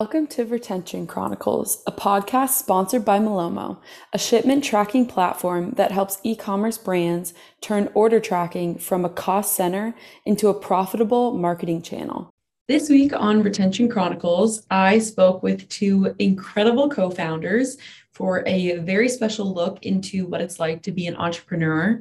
[0.00, 3.78] Welcome to Retention Chronicles, a podcast sponsored by Malomo,
[4.12, 9.56] a shipment tracking platform that helps e commerce brands turn order tracking from a cost
[9.56, 12.32] center into a profitable marketing channel.
[12.68, 17.76] This week on Retention Chronicles, I spoke with two incredible co founders
[18.18, 22.00] for a very special look into what it's like to be an entrepreneur.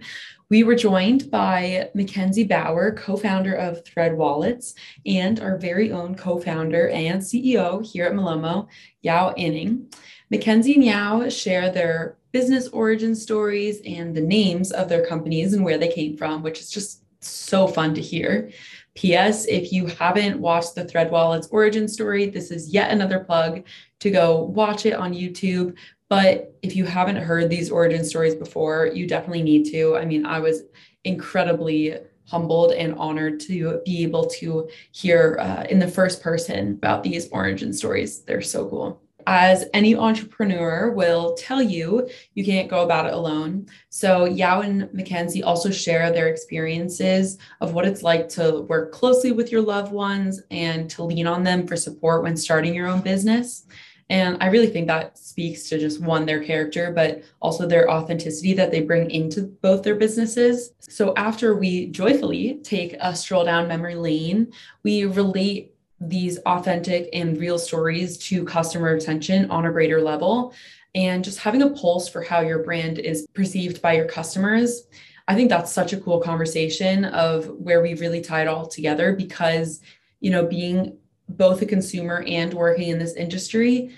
[0.49, 4.73] We were joined by McKenzie Bauer, co founder of ThreadWallets,
[5.05, 8.67] and our very own co founder and CEO here at Malomo,
[9.03, 9.93] Yaw Aning.
[10.33, 15.63] McKenzie and Yaw share their business origin stories and the names of their companies and
[15.63, 18.49] where they came from, which is just so fun to hear.
[18.95, 19.45] P.S.
[19.45, 23.63] If you haven't watched the ThreadWallets origin story, this is yet another plug
[23.99, 25.75] to go watch it on YouTube.
[26.09, 29.97] But if you haven't heard these origin stories before, you definitely need to.
[29.97, 30.63] I mean, I was
[31.03, 31.95] incredibly
[32.27, 37.29] humbled and honored to be able to hear uh, in the first person about these
[37.29, 38.21] origin stories.
[38.21, 39.01] They're so cool.
[39.29, 43.67] As any entrepreneur will tell you, you can't go about it alone.
[43.89, 49.33] So, Yaw and McKenzie also share their experiences of what it's like to work closely
[49.33, 53.01] with your loved ones and to lean on them for support when starting your own
[53.01, 53.65] business.
[54.09, 58.53] And I really think that speaks to just one, their character, but also their authenticity
[58.53, 60.71] that they bring into both their businesses.
[60.79, 67.37] So after we joyfully take a stroll down memory lane, we relate these authentic and
[67.37, 70.53] real stories to customer retention on a greater level
[70.95, 74.87] and just having a pulse for how your brand is perceived by your customers.
[75.27, 79.13] I think that's such a cool conversation of where we really tie it all together
[79.13, 79.81] because,
[80.21, 80.97] you know, being
[81.29, 83.95] both a consumer and working in this industry,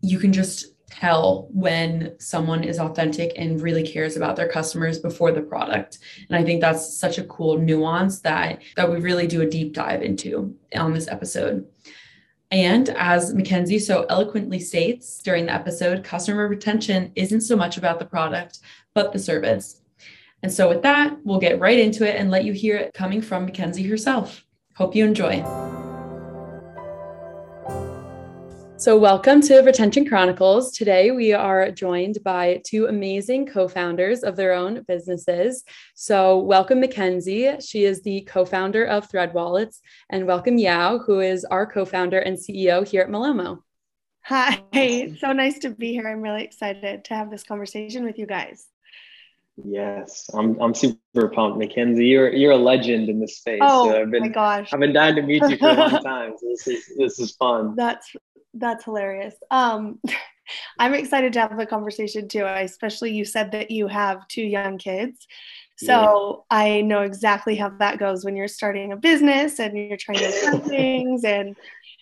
[0.00, 5.32] you can just tell when someone is authentic and really cares about their customers before
[5.32, 5.98] the product.
[6.28, 9.74] And I think that's such a cool nuance that that we really do a deep
[9.74, 11.66] dive into on this episode.
[12.50, 17.98] And as McKenzie so eloquently states during the episode, customer retention isn't so much about
[17.98, 18.60] the product,
[18.94, 19.82] but the service.
[20.42, 23.20] And so with that, we'll get right into it and let you hear it coming
[23.20, 24.44] from McKenzie herself.
[24.76, 25.44] Hope you enjoy.
[28.78, 30.70] So, welcome to Retention Chronicles.
[30.70, 35.64] Today, we are joined by two amazing co founders of their own businesses.
[35.96, 37.60] So, welcome McKenzie.
[37.68, 39.80] She is the co founder of ThreadWallets,
[40.10, 43.62] and welcome Yaw, who is our co founder and CEO here at Malomo.
[44.22, 44.62] Hi,
[45.18, 46.06] so nice to be here.
[46.06, 48.68] I'm really excited to have this conversation with you guys.
[49.64, 52.08] Yes, I'm I'm super pumped, McKenzie.
[52.08, 53.58] You're you're a legend in this space.
[53.60, 56.34] Oh so been, my gosh, I've been dying to meet you for a long time.
[56.38, 57.74] So this is this is fun.
[57.74, 58.14] That's
[58.58, 59.34] that's hilarious.
[59.50, 60.00] Um,
[60.78, 62.44] I'm excited to have the conversation too.
[62.44, 65.26] I, Especially you said that you have two young kids.
[65.76, 66.58] So yeah.
[66.58, 70.40] I know exactly how that goes when you're starting a business and you're trying to
[70.46, 71.56] run things and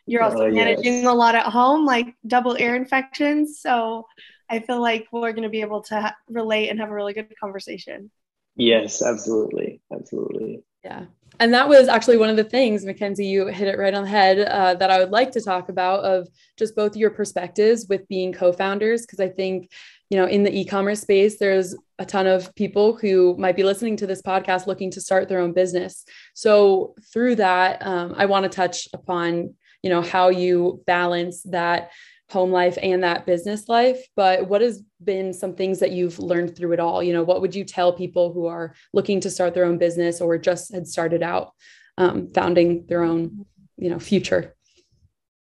[0.07, 1.07] you're also oh, managing yes.
[1.07, 3.61] a lot at home, like double ear infections.
[3.61, 4.07] So
[4.49, 7.13] I feel like we're going to be able to ha- relate and have a really
[7.13, 8.11] good conversation.
[8.55, 9.83] Yes, absolutely.
[9.93, 10.65] Absolutely.
[10.87, 11.07] Yeah.
[11.41, 14.09] And that was actually one of the things, McKenzie, you hit it right on the
[14.09, 18.07] head uh, that I would like to talk about of just both your perspectives with
[18.09, 19.03] being co founders.
[19.03, 19.71] Because I think,
[20.09, 23.65] you know, in the e commerce space, there's a ton of people who might be
[23.65, 26.05] listening to this podcast looking to start their own business.
[26.35, 31.91] So through that, um, I want to touch upon, you know, how you balance that
[32.31, 36.57] home life and that business life but what has been some things that you've learned
[36.57, 37.03] through it all?
[37.03, 40.21] You know what would you tell people who are looking to start their own business
[40.21, 41.53] or just had started out
[41.99, 44.55] um, founding their own you know future?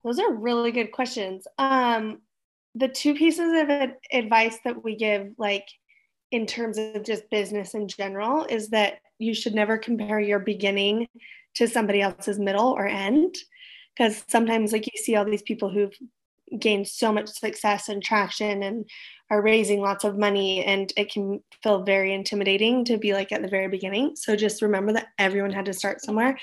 [0.05, 1.47] Those are really good questions.
[1.59, 2.23] Um,
[2.75, 5.67] the two pieces of advice that we give like
[6.31, 11.09] in terms of just business in general is that you should never compare your beginning
[11.57, 13.35] to somebody else's middle or end
[13.97, 15.93] because sometimes like you see all these people who've
[16.59, 18.89] gained so much success and traction and
[19.31, 23.43] are raising lots of money and it can feel very intimidating to be like at
[23.43, 24.17] the very beginning.
[24.17, 26.39] So just remember that everyone had to start somewhere.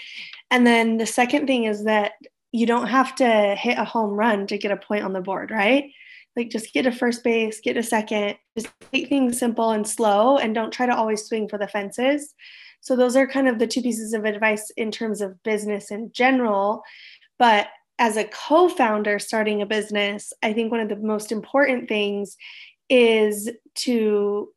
[0.51, 2.13] And then the second thing is that
[2.53, 5.51] you don't have to hit a home run to get a point on the board
[5.51, 5.91] right?
[6.37, 8.37] Like just get a first base get a second.
[8.57, 12.33] Just take things simple and slow and don't try to always swing for the fences.
[12.79, 16.11] So those are kind of the two pieces of advice in terms of business in
[16.13, 16.83] general.
[17.37, 17.67] But
[17.99, 22.37] as a co founder starting a business, I think one of the most important things
[22.89, 24.49] is to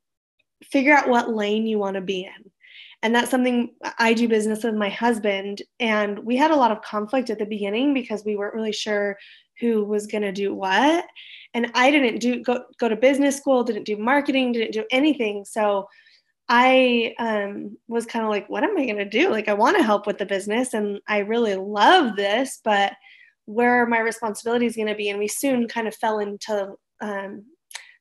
[0.62, 2.50] figure out what lane you want to be in.
[3.02, 5.62] And that's something I do business with my husband.
[5.78, 9.16] And we had a lot of conflict at the beginning because we weren't really sure
[9.58, 11.06] who was going to do what.
[11.54, 15.46] And I didn't do go, go to business school, didn't do marketing, didn't do anything.
[15.46, 15.88] So
[16.48, 19.31] I um, was kind of like, what am I going to do?
[19.31, 22.93] Like, I want to help with the business and I really love this, but
[23.50, 27.44] where are my responsibilities going to be and we soon kind of fell into um,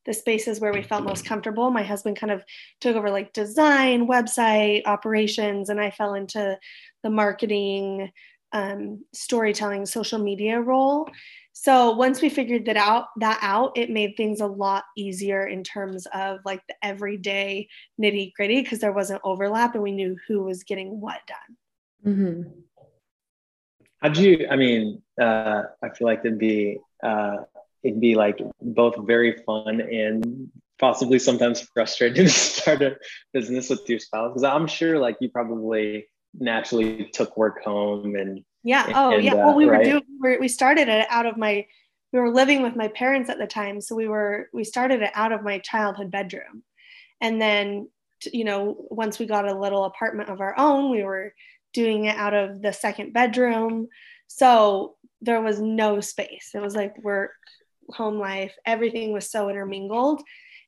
[0.05, 1.69] the spaces where we felt most comfortable.
[1.71, 2.43] My husband kind of
[2.81, 6.57] took over like design website operations and i fell into
[7.03, 8.11] the marketing
[8.51, 11.07] um, storytelling social media role.
[11.53, 15.63] So once we figured that out that out it made things a lot easier in
[15.63, 17.67] terms of like the everyday
[18.01, 22.15] nitty gritty because there wasn't overlap and we knew who was getting what done.
[22.15, 22.49] Mm-hmm.
[24.01, 27.37] How'd you i mean uh, i feel like it'd be uh,
[27.83, 30.49] it'd be like both very fun and
[30.79, 32.97] possibly sometimes frustrating to start a
[33.33, 36.05] business with your spouse because i'm sure like you probably
[36.39, 38.91] naturally took work home and yeah.
[38.93, 39.33] Oh, and, yeah.
[39.33, 39.79] Uh, well, we right?
[39.79, 40.39] were doing.
[40.39, 41.65] We started it out of my.
[42.11, 44.49] We were living with my parents at the time, so we were.
[44.53, 46.63] We started it out of my childhood bedroom,
[47.21, 47.89] and then
[48.33, 51.33] you know once we got a little apartment of our own, we were
[51.73, 53.87] doing it out of the second bedroom.
[54.27, 56.51] So there was no space.
[56.53, 57.31] It was like work,
[57.89, 58.55] home life.
[58.65, 60.21] Everything was so intermingled,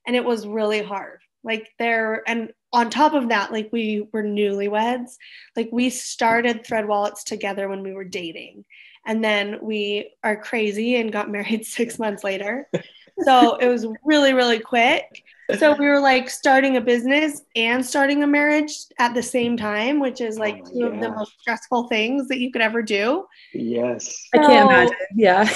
[0.05, 1.19] and it was really hard.
[1.43, 5.15] Like there, and on top of that, like we were newlyweds.
[5.55, 8.65] Like we started ThreadWallets together when we were dating.
[9.05, 12.69] And then we are crazy and got married six months later.
[13.23, 15.23] so it was really, really quick.
[15.57, 19.99] So we were like starting a business and starting a marriage at the same time,
[19.99, 23.25] which is like oh two of the most stressful things that you could ever do.
[23.53, 24.27] Yes.
[24.33, 24.95] So, I can't imagine.
[25.15, 25.49] Yeah.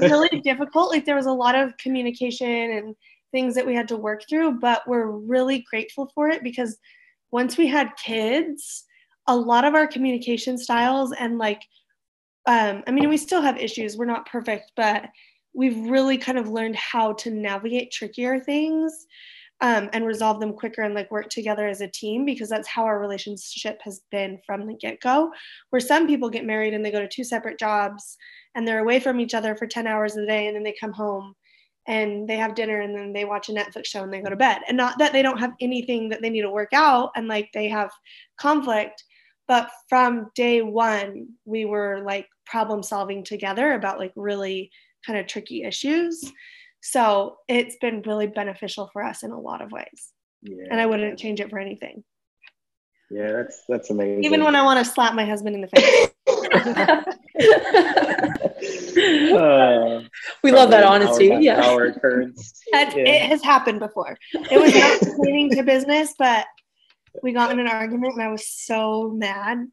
[0.00, 0.90] really difficult.
[0.90, 2.96] Like there was a lot of communication and
[3.32, 6.78] things that we had to work through, but we're really grateful for it because
[7.30, 8.84] once we had kids,
[9.26, 11.62] a lot of our communication styles and like,
[12.46, 13.96] um, I mean, we still have issues.
[13.96, 15.06] We're not perfect, but
[15.52, 19.06] we've really kind of learned how to navigate trickier things
[19.60, 22.84] um, and resolve them quicker and like work together as a team because that's how
[22.84, 25.30] our relationship has been from the get go.
[25.70, 28.16] Where some people get married and they go to two separate jobs
[28.54, 30.92] and they're away from each other for 10 hours a day and then they come
[30.92, 31.34] home
[31.86, 34.36] and they have dinner and then they watch a Netflix show and they go to
[34.36, 34.60] bed.
[34.68, 37.50] And not that they don't have anything that they need to work out and like
[37.52, 37.90] they have
[38.38, 39.04] conflict,
[39.50, 44.70] but from day one, we were like problem solving together about like really
[45.04, 46.22] kind of tricky issues.
[46.82, 50.12] So it's been really beneficial for us in a lot of ways.
[50.42, 50.66] Yeah.
[50.70, 52.04] And I wouldn't change it for anything.
[53.10, 54.22] Yeah, that's that's amazing.
[54.22, 56.10] Even when I want to slap my husband in the face.
[59.32, 60.02] uh,
[60.44, 61.32] we love that honesty.
[61.32, 62.62] Our, yeah, our occurrence.
[62.72, 62.88] yeah.
[62.94, 64.16] It has happened before.
[64.32, 66.46] It was not pertaining to business, but
[67.22, 69.66] we got in an argument, and I was so mad.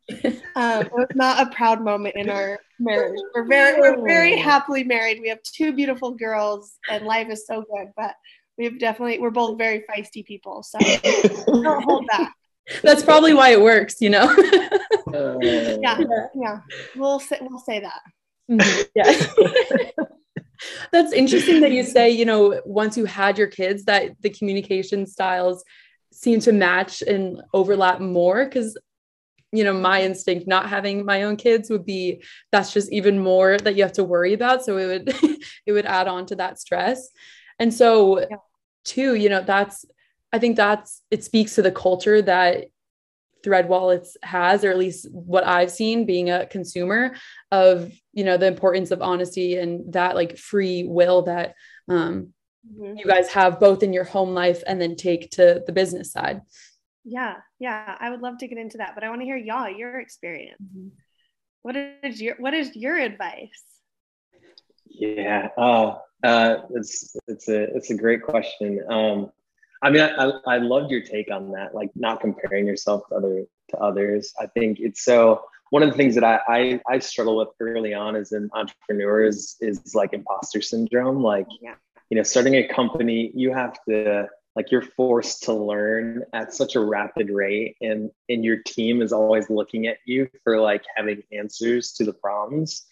[0.56, 3.19] Um, it was not a proud moment in our marriage.
[3.36, 5.19] We're very, we're very happily married.
[5.22, 7.89] We have two beautiful girls, and life is so good.
[7.95, 8.16] But
[8.57, 10.80] we've definitely, we're both very feisty people, so
[11.48, 12.34] don't hold back.
[12.81, 14.25] That's probably why it works, you know.
[15.13, 16.00] uh, yeah,
[16.36, 16.60] yeah.
[16.95, 18.01] We'll say we'll say that.
[18.50, 18.81] Mm-hmm.
[18.95, 20.04] Yeah.
[20.92, 25.06] That's interesting that you say, you know, once you had your kids, that the communication
[25.06, 25.63] styles
[26.17, 28.77] seem to match and overlap more because
[29.51, 32.21] you know my instinct not having my own kids would be
[32.51, 35.85] that's just even more that you have to worry about so it would it would
[35.85, 37.09] add on to that stress
[37.59, 38.35] and so yeah.
[38.83, 39.85] too you know that's
[40.33, 42.65] I think that's it speaks to the culture that
[43.45, 47.15] ThreadWallets has, or at least what I've seen being a consumer
[47.51, 51.55] of, you know, the importance of honesty and that like free will that
[51.88, 52.33] um,
[52.67, 52.97] mm-hmm.
[52.97, 56.41] you guys have both in your home life and then take to the business side.
[57.03, 59.69] Yeah, yeah, I would love to get into that, but I want to hear y'all
[59.69, 60.62] your experience.
[60.62, 60.89] Mm-hmm.
[61.62, 63.63] What is your What is your advice?
[64.86, 68.83] Yeah, uh, uh, it's it's a it's a great question.
[68.89, 69.31] Um,
[69.81, 73.45] I mean, I, I loved your take on that, like not comparing yourself to other
[73.69, 74.33] to others.
[74.39, 77.93] I think it's so one of the things that I, I, I struggle with early
[77.93, 81.21] on as an entrepreneur is, is like imposter syndrome.
[81.21, 81.75] Like, yeah.
[82.09, 86.75] You know, starting a company, you have to like you're forced to learn at such
[86.75, 91.21] a rapid rate and and your team is always looking at you for like having
[91.31, 92.85] answers to the problems.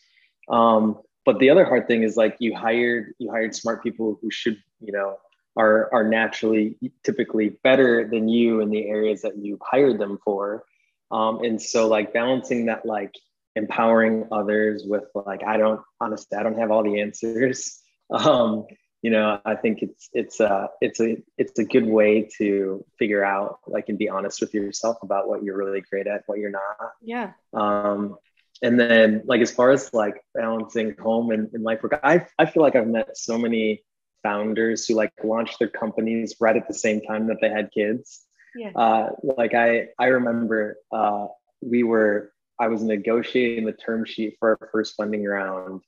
[0.49, 4.29] Um, but the other hard thing is like you hired you hired smart people who
[4.29, 5.17] should, you know,
[5.57, 10.63] are are naturally typically better than you in the areas that you hired them for
[11.11, 13.13] um, and so like balancing that like
[13.55, 17.81] empowering others with like i don't honestly i don't have all the answers
[18.11, 18.65] um,
[19.05, 23.23] you know i think it's it's a it's a it's a good way to figure
[23.23, 26.49] out like and be honest with yourself about what you're really great at what you're
[26.49, 28.15] not yeah um
[28.61, 32.45] and then like as far as like balancing home and, and life work i i
[32.45, 33.83] feel like i've met so many
[34.25, 38.25] founders who like launched their companies right at the same time that they had kids.
[38.55, 38.71] Yeah.
[38.75, 41.27] Uh, like I, I remember uh,
[41.61, 45.81] we were I was negotiating the term sheet for our first funding round.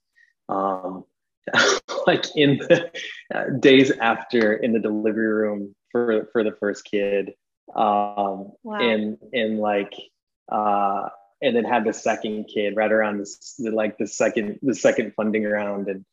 [0.50, 1.06] Um,
[2.08, 2.92] like in the
[3.34, 7.34] uh, days after in the delivery room for for the first kid
[7.76, 8.78] um wow.
[8.80, 9.94] and and like
[10.52, 11.10] uh
[11.42, 15.44] and then had the second kid right around this like the second the second funding
[15.44, 16.06] round and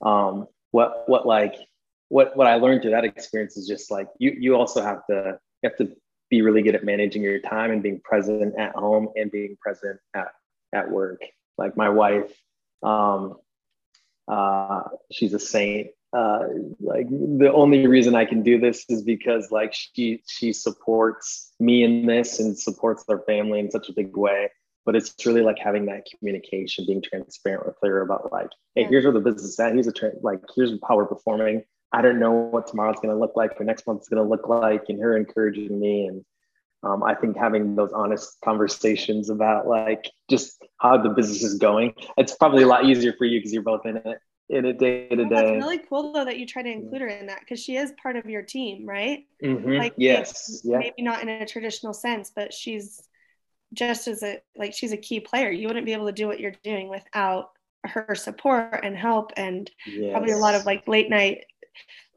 [0.00, 1.54] um what what like
[2.08, 5.38] what what I learned through that experience is just like you you also have to
[5.62, 5.94] you have to
[6.28, 9.98] be really good at managing your time and being present at home and being present
[10.14, 10.28] at
[10.72, 11.22] at work.
[11.58, 12.32] Like my wife,
[12.82, 13.36] um,
[14.28, 15.88] uh, she's a saint.
[16.14, 16.44] Uh,
[16.80, 21.84] like the only reason I can do this is because like she she supports me
[21.84, 24.50] in this and supports their family in such a big way.
[24.84, 29.04] But it's really like having that communication, being transparent or clear about like, hey, here's
[29.04, 29.72] where the business is at.
[29.72, 31.64] Here's a tra- like here's how we're performing.
[31.92, 34.48] I don't know what tomorrow's going to look like or next month's going to look
[34.48, 36.06] like, and her encouraging me.
[36.06, 36.24] And
[36.82, 41.94] um, I think having those honest conversations about like just how the business is going,
[42.16, 45.08] it's probably a lot easier for you because you're both in it in a day
[45.08, 45.28] to day.
[45.28, 47.92] That's really cool though that you try to include her in that because she is
[48.02, 49.26] part of your team, right?
[49.42, 49.72] Mm-hmm.
[49.72, 50.78] Like yes, yeah.
[50.78, 53.02] maybe not in a traditional sense, but she's
[53.72, 55.50] just as a like she's a key player.
[55.50, 57.50] You wouldn't be able to do what you're doing without
[57.84, 60.12] her support and help and yes.
[60.12, 61.44] probably a lot of like late night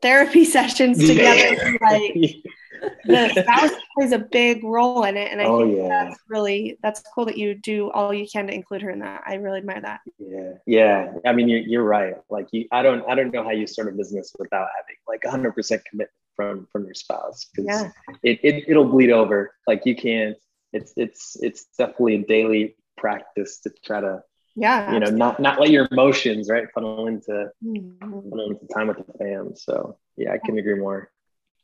[0.01, 1.77] therapy sessions together.
[1.81, 2.35] like
[3.05, 5.87] the spouse plays a big role in it, and I oh, think yeah.
[5.87, 9.23] that's really that's cool that you do all you can to include her in that.
[9.25, 10.01] I really admire that.
[10.17, 11.13] Yeah, yeah.
[11.25, 12.15] I mean, you're you're right.
[12.29, 15.23] Like you, I don't I don't know how you start a business without having like
[15.23, 17.89] 100 percent commitment from from your spouse because yeah.
[18.23, 19.53] it, it it'll bleed over.
[19.67, 20.37] Like you can't.
[20.73, 24.23] It's it's it's definitely a daily practice to try to
[24.55, 28.29] yeah you know not not let your emotions right funnel into mm-hmm.
[28.29, 31.11] funnel into time with the fam so yeah i can agree more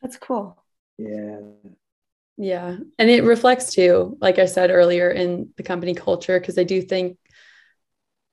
[0.02, 0.61] that's cool
[1.02, 1.40] yeah.
[2.38, 2.78] Yeah.
[2.98, 6.82] And it reflects too like i said earlier in the company culture because i do
[6.82, 7.18] think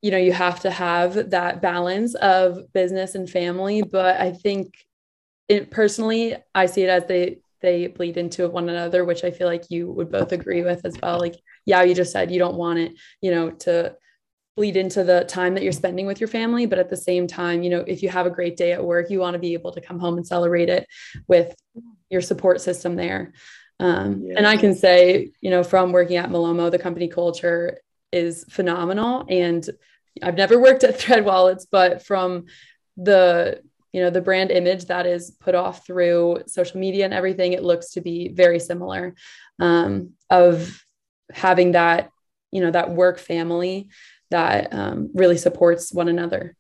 [0.00, 4.74] you know you have to have that balance of business and family but i think
[5.48, 9.46] it personally i see it as they they bleed into one another which i feel
[9.48, 11.18] like you would both agree with as well.
[11.18, 11.34] Like
[11.66, 13.94] yeah you just said you don't want it you know to
[14.58, 17.62] bleed into the time that you're spending with your family but at the same time
[17.62, 19.70] you know if you have a great day at work you want to be able
[19.70, 20.84] to come home and celebrate it
[21.28, 21.54] with
[22.10, 23.32] your support system there
[23.78, 24.34] um, yeah.
[24.36, 27.78] and i can say you know from working at malomo the company culture
[28.10, 29.70] is phenomenal and
[30.24, 32.46] i've never worked at ThreadWallets but from
[32.96, 33.62] the
[33.92, 37.62] you know the brand image that is put off through social media and everything it
[37.62, 39.14] looks to be very similar
[39.60, 40.82] um, of
[41.30, 42.10] having that
[42.50, 43.88] you know that work family
[44.30, 46.54] that um, really supports one another.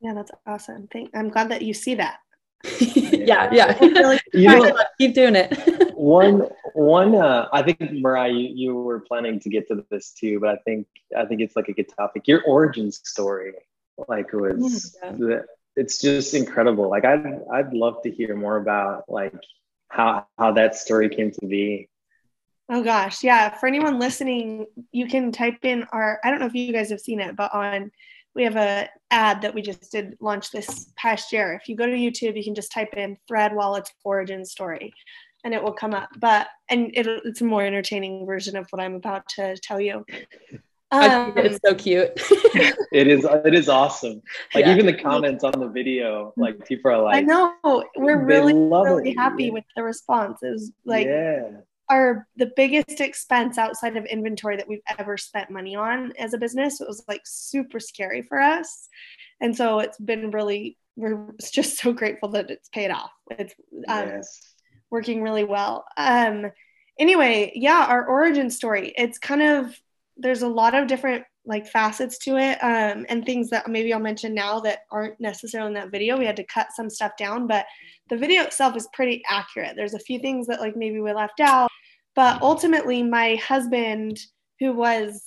[0.00, 0.88] Yeah, that's awesome.
[0.92, 2.18] Thank, I'm glad that you see that.
[2.80, 3.82] yeah, yeah.
[3.82, 5.94] you know, keep doing it.
[5.96, 7.14] one, one.
[7.14, 10.56] Uh, I think Mariah, you, you were planning to get to this too, but I
[10.64, 12.28] think I think it's like a good topic.
[12.28, 13.54] Your origin story,
[14.08, 15.40] like, was yeah.
[15.76, 16.88] it's just incredible.
[16.88, 19.34] Like, I'd I'd love to hear more about like
[19.88, 21.88] how how that story came to be
[22.70, 23.50] Oh gosh, yeah.
[23.50, 26.20] For anyone listening, you can type in our.
[26.24, 27.90] I don't know if you guys have seen it, but on
[28.34, 31.52] we have a ad that we just did launch this past year.
[31.52, 34.92] If you go to YouTube, you can just type in Thread Wallet's origin story,
[35.44, 36.08] and it will come up.
[36.18, 40.04] But and it, it's a more entertaining version of what I'm about to tell you.
[40.92, 42.12] Um, it's so cute.
[42.92, 43.26] it is.
[43.44, 44.22] It is awesome.
[44.54, 44.72] Like yeah.
[44.72, 49.10] even the comments on the video, like people are like, "I know." We're really, really
[49.10, 49.18] it.
[49.18, 50.38] happy with the response.
[50.42, 51.48] It was like, yeah
[51.92, 56.38] are the biggest expense outside of inventory that we've ever spent money on as a
[56.38, 56.80] business.
[56.80, 58.88] It was like super scary for us.
[59.42, 63.12] And so it's been really, we're just so grateful that it's paid off.
[63.30, 63.54] It's
[63.88, 64.54] um, yes.
[64.90, 65.84] working really well.
[65.98, 66.50] Um,
[66.98, 69.78] anyway, yeah, our origin story, it's kind of,
[70.16, 74.00] there's a lot of different like facets to it um, and things that maybe I'll
[74.00, 76.16] mention now that aren't necessarily in that video.
[76.16, 77.66] We had to cut some stuff down, but
[78.08, 79.74] the video itself is pretty accurate.
[79.76, 81.68] There's a few things that like maybe we left out,
[82.14, 84.18] but ultimately, my husband,
[84.60, 85.24] who was,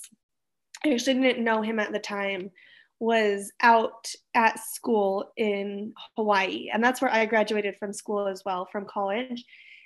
[0.84, 2.50] I actually didn't know him at the time,
[2.98, 6.70] was out at school in Hawaii.
[6.72, 9.44] And that's where I graduated from school as well, from college.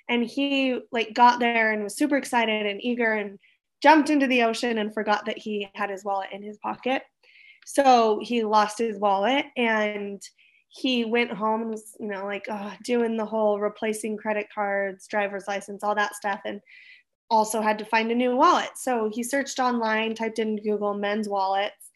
[0.09, 3.39] And he like got there and was super excited and eager and
[3.81, 7.01] jumped into the ocean and forgot that he had his wallet in his pocket.
[7.65, 10.21] So he lost his wallet and
[10.69, 15.07] he went home and was, you know, like oh, doing the whole replacing credit cards,
[15.07, 16.39] driver's license, all that stuff.
[16.45, 16.61] And
[17.31, 18.69] also had to find a new wallet.
[18.75, 21.89] So he searched online, typed in Google men's wallets,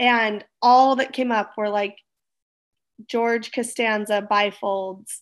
[0.00, 1.96] and all that came up were like
[3.06, 5.18] George Costanza bifolds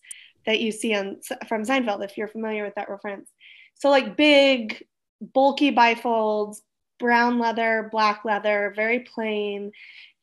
[0.46, 3.28] that you see on from Seinfeld, if you're familiar with that reference.
[3.74, 4.84] So like big,
[5.20, 6.58] bulky bifolds,
[6.98, 9.72] brown leather, black leather, very plain.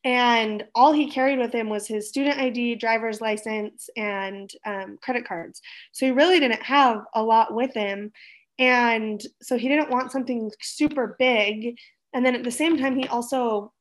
[0.02, 5.26] And all he carried with him was his student ID, driver's license, and um, credit
[5.26, 5.60] cards.
[5.92, 8.12] So he really didn't have a lot with him.
[8.58, 11.76] And so he didn't want something super big.
[12.12, 13.72] And then at the same time, he also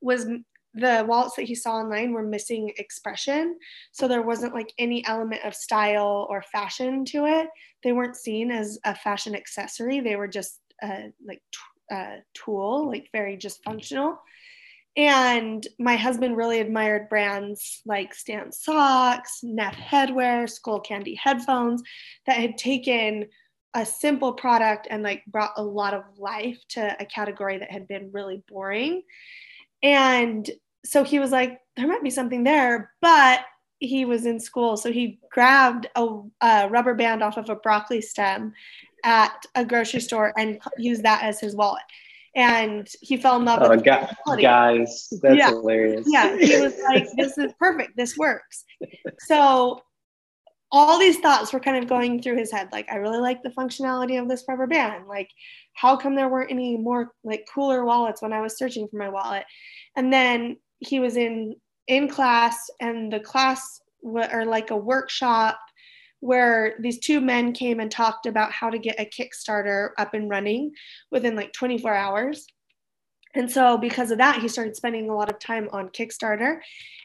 [0.00, 0.26] was
[0.74, 3.58] the wallets that he saw online were missing expression.
[3.92, 7.48] So there wasn't like any element of style or fashion to it.
[7.84, 10.00] They weren't seen as a fashion accessory.
[10.00, 14.18] They were just uh, like t- uh, tool, like very just functional.
[14.96, 21.82] And my husband really admired brands like Stance Socks, Neff Headwear, Skullcandy headphones
[22.26, 23.26] that had taken
[23.74, 27.88] a simple product and like brought a lot of life to a category that had
[27.88, 29.02] been really boring.
[29.82, 30.48] And
[30.84, 33.40] so he was like, there might be something there, but
[33.78, 34.76] he was in school.
[34.76, 38.52] So he grabbed a, a rubber band off of a broccoli stem
[39.04, 41.82] at a grocery store and used that as his wallet.
[42.34, 44.08] And he fell in love oh, with ga-
[44.40, 45.12] guys.
[45.22, 45.50] That's yeah.
[45.50, 46.06] hilarious.
[46.08, 47.94] Yeah, he was like, "This is perfect.
[47.94, 48.64] This works."
[49.18, 49.82] So
[50.72, 52.70] all these thoughts were kind of going through his head.
[52.72, 55.06] Like, I really like the functionality of this rubber band.
[55.06, 55.28] Like,
[55.74, 59.10] how come there weren't any more like cooler wallets when I was searching for my
[59.10, 59.44] wallet?
[59.96, 61.56] And then he was in
[61.88, 65.58] in class, and the class or like a workshop
[66.20, 70.30] where these two men came and talked about how to get a Kickstarter up and
[70.30, 70.72] running
[71.10, 72.46] within like 24 hours.
[73.34, 76.60] And so, because of that, he started spending a lot of time on Kickstarter.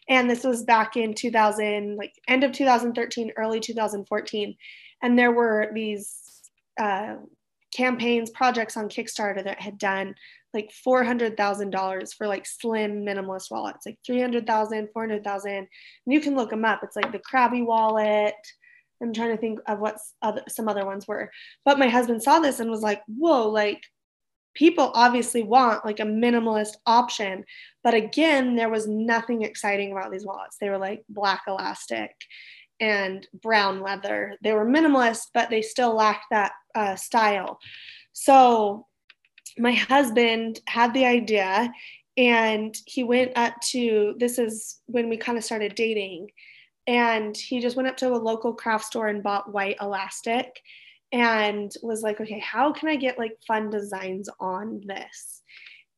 [0.10, 4.56] And this was back in 2000, like end of 2013, early 2014.
[5.02, 6.50] And there were these
[6.80, 7.16] uh,
[7.74, 10.16] campaigns, projects on Kickstarter that had done
[10.54, 15.52] like $400,000 for like slim minimalist wallets, like 300,000, 400,000.
[15.52, 15.68] And
[16.06, 16.80] you can look them up.
[16.84, 18.34] It's like the Crabby wallet,
[19.02, 21.30] I'm trying to think of what other, some other ones were.
[21.66, 23.82] But my husband saw this and was like, whoa, like
[24.58, 27.46] people obviously want like a minimalist option.
[27.84, 30.58] But again, there was nothing exciting about these wallets.
[30.60, 32.12] They were like black elastic
[32.80, 34.36] and brown leather.
[34.42, 37.60] They were minimalist, but they still lacked that uh, style.
[38.14, 38.88] So
[39.60, 41.72] my husband had the idea
[42.18, 46.30] and he went up to this is when we kind of started dating
[46.88, 50.62] and he just went up to a local craft store and bought white elastic
[51.12, 55.42] and was like okay how can i get like fun designs on this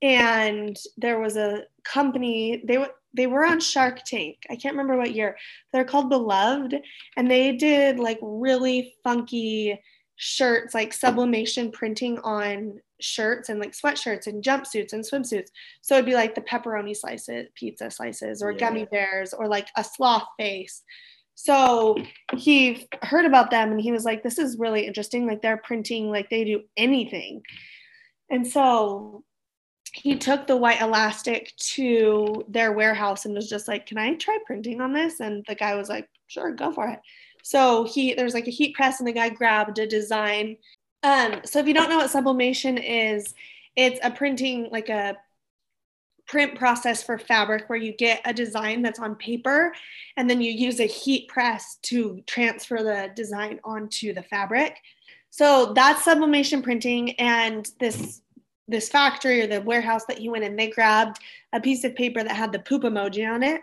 [0.02, 4.98] and there was a company they were they were on shark tank i can't remember
[4.98, 5.36] what year
[5.74, 6.76] they're called beloved
[7.18, 9.80] and they did like really funky
[10.16, 15.50] shirts like sublimation printing on shirts and like sweatshirts and jumpsuits and swimsuits.
[15.82, 18.58] So it'd be like the pepperoni slices, pizza slices, or yeah.
[18.58, 20.84] gummy bears, or like a sloth face.
[21.42, 21.98] So
[22.36, 25.26] he heard about them and he was like, this is really interesting.
[25.26, 27.42] Like they're printing, like they do anything.
[28.30, 29.24] And so
[29.94, 34.38] he took the white elastic to their warehouse and was just like, can I try
[34.46, 35.20] printing on this?
[35.20, 37.00] And the guy was like, sure, go for it.
[37.44, 40.58] So he there's like a heat press and the guy grabbed a design
[41.04, 43.34] um, so if you don't know what sublimation is,
[43.76, 45.16] it's a printing like a
[46.30, 49.74] print process for fabric where you get a design that's on paper
[50.16, 54.78] and then you use a heat press to transfer the design onto the fabric.
[55.32, 58.22] So that's sublimation printing and this
[58.68, 61.18] this factory or the warehouse that he went in, they grabbed
[61.54, 63.62] a piece of paper that had the poop emoji on it.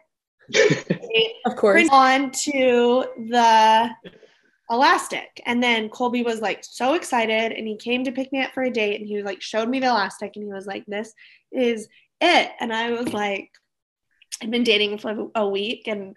[1.47, 1.89] of course.
[1.93, 3.91] Onto the
[4.69, 5.41] elastic.
[5.47, 8.65] And then Colby was like so excited and he came to pick me up for
[8.65, 11.15] a date and he was like showed me the elastic and he was like, This
[11.53, 11.87] is
[12.21, 12.51] it.
[12.61, 13.51] And I was like,
[14.43, 16.17] I've been dating for a week and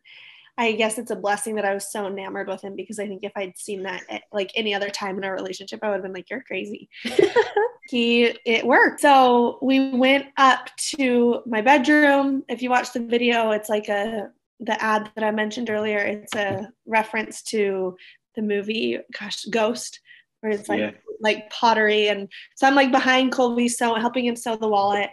[0.58, 3.24] I guess it's a blessing that I was so enamored with him because I think
[3.24, 6.04] if I'd seen that at, like any other time in our relationship, I would have
[6.04, 6.90] been like, You're crazy.
[7.90, 9.00] he it worked.
[9.00, 12.44] So we went up to my bedroom.
[12.50, 16.36] If you watch the video, it's like a the ad that I mentioned earlier, it's
[16.36, 17.96] a reference to
[18.36, 20.02] the movie, gosh, Ghost,
[20.42, 20.92] where it's like yeah.
[21.20, 25.10] Like pottery, and so I'm like behind Colby, so helping him sew the wallet,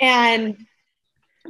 [0.00, 0.56] and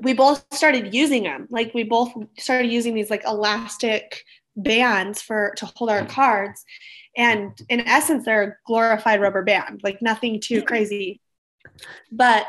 [0.00, 1.46] we both started using them.
[1.50, 4.24] Like we both started using these like elastic
[4.57, 6.64] bands for to hold our cards,
[7.16, 11.20] and in essence, they're a glorified rubber band, like nothing too crazy,
[12.11, 12.46] but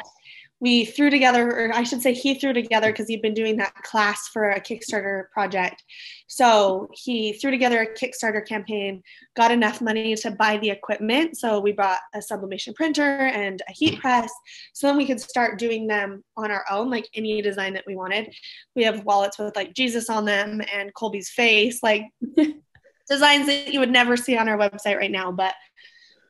[0.62, 3.76] we threw together, or I should say, he threw together because he'd been doing that
[3.84, 5.84] class for a Kickstarter project.
[6.28, 9.04] So he threw together a Kickstarter campaign,
[9.36, 11.38] got enough money to buy the equipment.
[11.38, 14.32] So we bought a sublimation printer and a heat press.
[14.74, 17.96] So then we could start doing them on our own, like any design that we
[17.96, 18.34] wanted.
[18.76, 22.06] We have wallets with like Jesus on them and Colby's face, like
[23.10, 25.32] designs that you would never see on our website right now.
[25.32, 25.54] But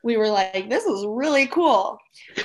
[0.06, 1.98] we were like, this is really cool.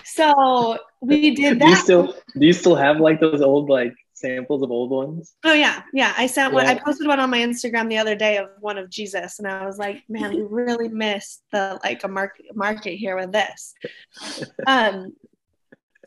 [0.04, 1.65] So we did that.
[1.65, 5.36] do you still do you still have like those old like samples of old ones?
[5.43, 6.13] Oh yeah, yeah.
[6.17, 6.65] I sent one.
[6.65, 9.63] I posted one on my Instagram the other day of one of Jesus, and I
[9.63, 13.74] was like, man, we really missed the like a market market here with this.
[14.67, 15.13] Um,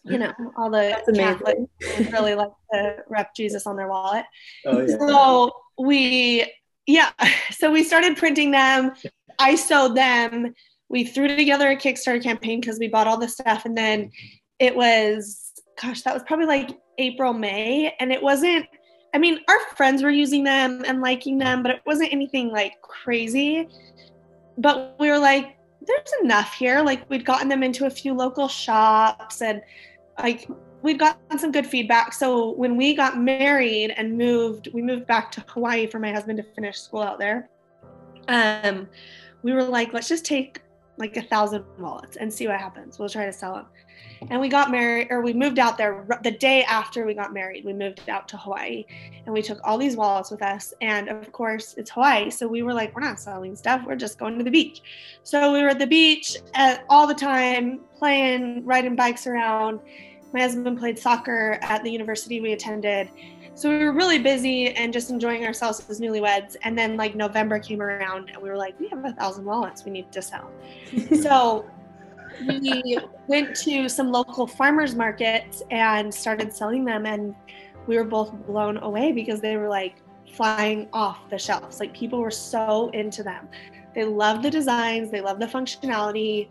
[0.05, 4.27] you know, all the Catholics really like to rep Jesus on their wallet.
[4.67, 4.99] Oh, yeah.
[4.99, 6.53] So we,
[6.87, 7.11] yeah,
[7.53, 8.93] so we started printing them.
[9.39, 10.55] I sewed them.
[10.89, 14.11] We threw together a Kickstarter campaign because we bought all the stuff, and then
[14.59, 18.67] it was, gosh, that was probably like April, May, and it wasn't.
[19.15, 22.81] I mean, our friends were using them and liking them, but it wasn't anything like
[22.83, 23.69] crazy.
[24.59, 26.83] But we were like, there's enough here.
[26.83, 29.63] Like we'd gotten them into a few local shops and
[30.19, 30.49] like
[30.83, 32.13] we've gotten some good feedback.
[32.13, 36.39] So when we got married and moved, we moved back to Hawaii for my husband
[36.39, 37.49] to finish school out there.
[38.29, 38.89] Um,
[39.43, 40.61] we were like, let's just take
[40.97, 42.99] like a thousand wallets and see what happens.
[42.99, 43.67] We'll try to sell them.
[44.31, 47.65] And we got married, or we moved out there the day after we got married.
[47.65, 48.85] We moved out to Hawaii
[49.27, 50.73] and we took all these wallets with us.
[50.81, 52.31] And of course, it's Hawaii.
[52.31, 54.83] So we were like, we're not selling stuff, we're just going to the beach.
[55.25, 59.81] So we were at the beach at, all the time, playing, riding bikes around.
[60.33, 63.09] My husband played soccer at the university we attended.
[63.57, 66.57] So we were really busy and just enjoying ourselves as newlyweds.
[66.65, 69.85] And then like November came around and we were like, we have a thousand wallets
[69.85, 70.51] we need to sell.
[71.23, 71.65] so
[72.49, 77.07] we went to some local farmers markets and started selling them.
[77.07, 77.33] And
[77.87, 81.79] we were both blown away because they were like flying off the shelves.
[81.79, 83.49] Like people were so into them.
[83.95, 85.13] They loved the designs.
[85.13, 86.49] They loved the functionality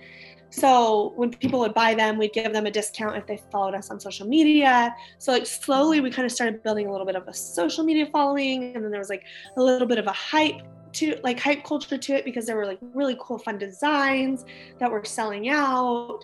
[0.54, 3.90] so when people would buy them we'd give them a discount if they followed us
[3.90, 4.96] on social media.
[5.18, 8.06] So like slowly we kind of started building a little bit of a social media
[8.12, 9.24] following and then there was like
[9.58, 10.62] a little bit of a hype
[10.94, 14.46] to like hype culture to it because there were like really cool fun designs
[14.78, 16.24] that were selling out.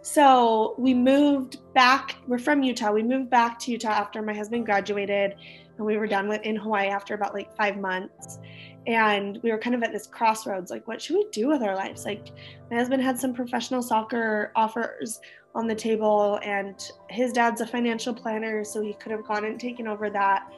[0.00, 4.64] So we moved back we're from utah we moved back to utah after my husband
[4.64, 5.34] graduated
[5.76, 8.38] and we were done with in hawaii after about like five months
[8.86, 11.74] and we were kind of at this crossroads like what should we do with our
[11.74, 12.04] lives?
[12.04, 12.28] Like
[12.70, 15.20] my husband had some professional soccer offers
[15.54, 19.58] on the table and his dad's a financial planner so he could have gone and
[19.58, 20.50] taken over that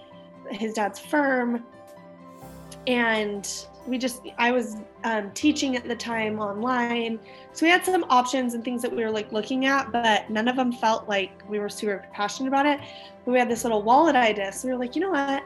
[0.51, 1.65] his dad's firm.
[2.87, 3.49] And
[3.85, 7.19] we just i was um, teaching at the time online.
[7.53, 10.47] So we had some options and things that we were like looking at but none
[10.47, 12.79] of them felt like we were super passionate about it.
[13.25, 14.53] But we had this little wallet idea.
[14.53, 15.43] So we were like you know what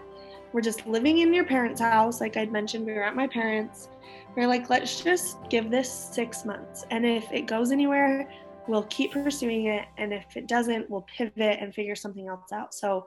[0.57, 3.91] we're just living in your parents house like i'd mentioned we were at my parents.
[4.35, 8.27] We are like let's just give this six months and if it goes anywhere
[8.67, 12.73] we'll keep pursuing it and if it doesn't we'll pivot and figure something else out.
[12.73, 13.07] So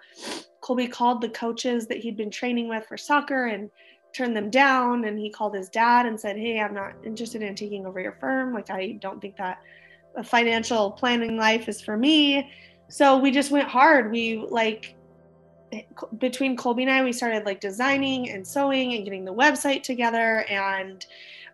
[0.62, 3.71] colby called the coaches that he'd been training with for soccer and
[4.13, 7.55] turned them down and he called his dad and said hey i'm not interested in
[7.55, 8.53] taking over your firm.
[8.53, 9.59] Like i don't think that
[10.15, 12.51] a financial planning life is for me.
[12.89, 14.12] So we just went hard.
[14.12, 14.95] We like
[16.17, 20.45] between colby and i we started like designing and sewing and getting the website together
[20.49, 21.05] and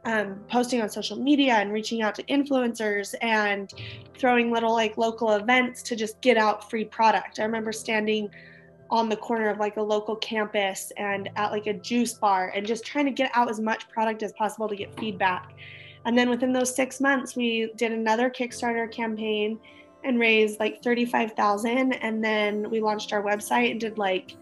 [0.05, 3.73] um, posting on social media and reaching out to influencers and
[4.17, 8.29] throwing little like local events to just get out free product i remember standing
[8.89, 12.65] on the corner of like a local campus and at like a juice bar and
[12.65, 15.53] just trying to get out as much product as possible to get feedback.
[16.05, 19.59] And then within those six months, we did another Kickstarter campaign
[20.05, 21.93] and raised like 35,000.
[21.93, 24.35] And then we launched our website and did like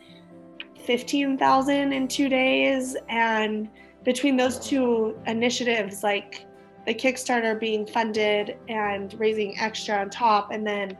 [0.85, 2.95] 15,000 in two days.
[3.09, 3.69] And
[4.03, 6.45] between those two initiatives, like
[6.85, 10.97] the Kickstarter being funded and raising extra on top, and then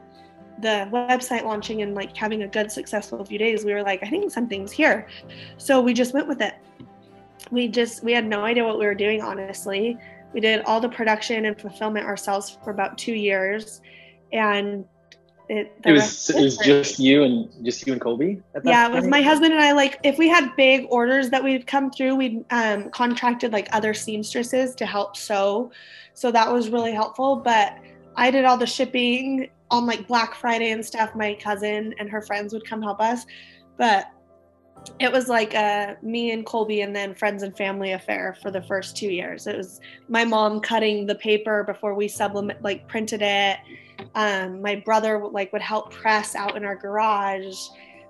[0.61, 4.07] the website launching and like having a good successful few days we were like i
[4.07, 5.07] think something's here
[5.57, 6.53] so we just went with it
[7.51, 9.97] we just we had no idea what we were doing honestly
[10.31, 13.81] we did all the production and fulfillment ourselves for about two years
[14.33, 14.85] and
[15.49, 18.41] it, it was it was just you and just you and Colby.
[18.63, 19.73] yeah, it was my husband and I.
[19.73, 23.93] Like, if we had big orders that we'd come through, we'd um, contracted like other
[23.93, 25.71] seamstresses to help sew,
[26.13, 27.35] so that was really helpful.
[27.35, 27.77] But
[28.15, 32.21] I did all the shipping on like Black Friday and stuff, my cousin and her
[32.21, 33.25] friends would come help us.
[33.77, 34.07] But
[34.99, 35.53] it was like
[36.03, 39.47] me and Colby and then friends and family affair for the first two years.
[39.47, 43.57] It was my mom cutting the paper before we sublimate like printed it.
[44.15, 47.55] Um, my brother like would help press out in our garage.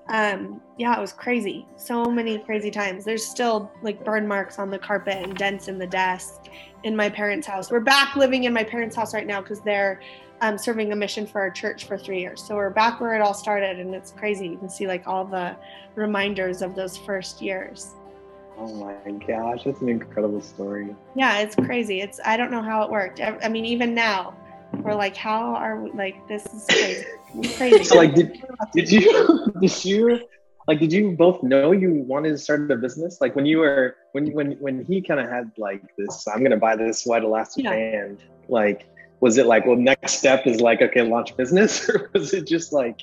[0.09, 1.65] Um, yeah, it was crazy.
[1.77, 3.05] So many crazy times.
[3.05, 6.41] There's still like burn marks on the carpet and dents in the desk
[6.83, 7.71] in my parents' house.
[7.71, 10.01] We're back living in my parents' house right now because they're
[10.43, 12.43] um, serving a mission for our church for three years.
[12.43, 14.47] So we're back where it all started, and it's crazy.
[14.49, 15.55] You can see like all the
[15.95, 17.93] reminders of those first years.
[18.57, 18.93] Oh my
[19.25, 20.93] gosh, that's an incredible story.
[21.15, 22.01] Yeah, it's crazy.
[22.01, 23.21] It's I don't know how it worked.
[23.21, 24.35] I, I mean, even now,
[24.81, 27.55] we're like, how are we like this is crazy.
[27.57, 27.83] crazy.
[27.85, 30.27] So like did, did you did you
[30.67, 33.21] like did you both know you wanted to start a business?
[33.21, 36.57] Like when you were when when when he kind of had like this, I'm gonna
[36.57, 37.71] buy this white elastic yeah.
[37.71, 38.87] band, like
[39.23, 42.73] was it like well next step is like okay launch business or was it just
[42.73, 42.99] like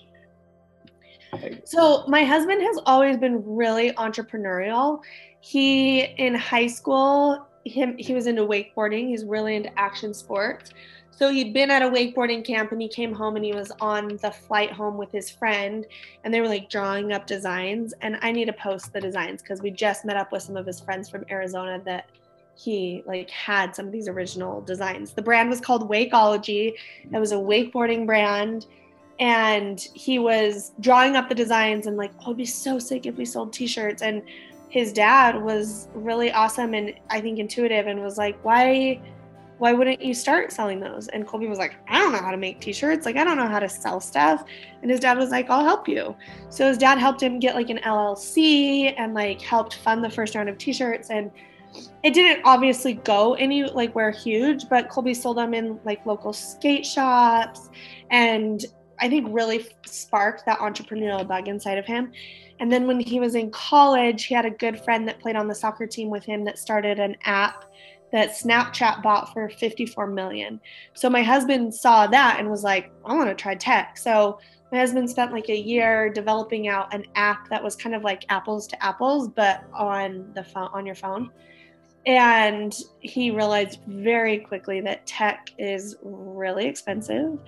[1.64, 5.00] so my husband has always been really entrepreneurial.
[5.40, 9.08] He in high school him he was into wakeboarding.
[9.08, 10.72] He's really into action sports.
[11.10, 14.18] So he'd been at a wakeboarding camp and he came home and he was on
[14.22, 15.86] the flight home with his friend
[16.24, 17.94] and they were like drawing up designs.
[18.00, 20.66] And i need to post the designs because we just met up with some of
[20.66, 22.10] his friends from arizona that
[22.60, 26.74] he like had some of these original designs the brand was called wakeology
[27.12, 28.66] it was a wakeboarding brand
[29.18, 33.16] and he was drawing up the designs and like oh it'd be so sick if
[33.16, 34.22] we sold t-shirts and
[34.70, 39.00] his dad was really awesome and I think intuitive and was like, why
[39.58, 41.08] why wouldn't you start selling those?
[41.08, 43.04] And Colby was like, I don't know how to make t-shirts.
[43.04, 44.42] Like I don't know how to sell stuff.
[44.80, 46.16] And his dad was like, I'll help you.
[46.48, 50.34] So his dad helped him get like an LLC and like helped fund the first
[50.34, 51.30] round of t-shirts and
[52.02, 56.32] it didn't obviously go any like where huge, but Colby sold them in like local
[56.32, 57.68] skate shops
[58.10, 58.64] and
[58.98, 62.12] I think really sparked that entrepreneurial bug inside of him.
[62.58, 65.48] And then when he was in college, he had a good friend that played on
[65.48, 67.64] the soccer team with him that started an app
[68.12, 70.60] that Snapchat bought for 54 million.
[70.94, 73.96] So my husband saw that and was like, I want to try tech.
[73.96, 74.40] So
[74.72, 78.26] my husband spent like a year developing out an app that was kind of like
[78.28, 81.30] apples to apples, but on the phone on your phone
[82.06, 87.38] and he realized very quickly that tech is really expensive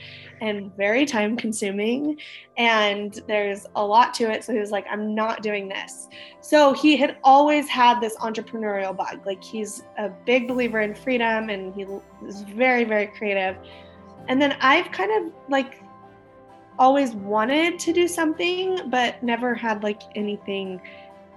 [0.42, 2.18] and very time consuming
[2.58, 4.44] and there's a lot to it.
[4.44, 6.08] So he was like i'm not doing this.
[6.42, 9.24] So he had always had this entrepreneurial bug.
[9.24, 11.86] Like he's a big believer in freedom and he
[12.26, 13.56] is very very creative.
[14.28, 15.82] And then i've kind of like
[16.78, 20.80] always wanted to do something but never had like anything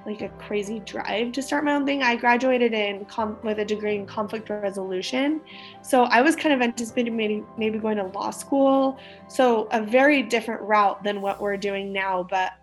[0.06, 2.04] like a crazy drive to start my own thing.
[2.04, 5.42] I graduated in com- with a degree in conflict resolution,
[5.82, 9.00] so I was kind of anticipating maybe maybe going to law school.
[9.28, 12.54] So a very different route than what we're doing now, but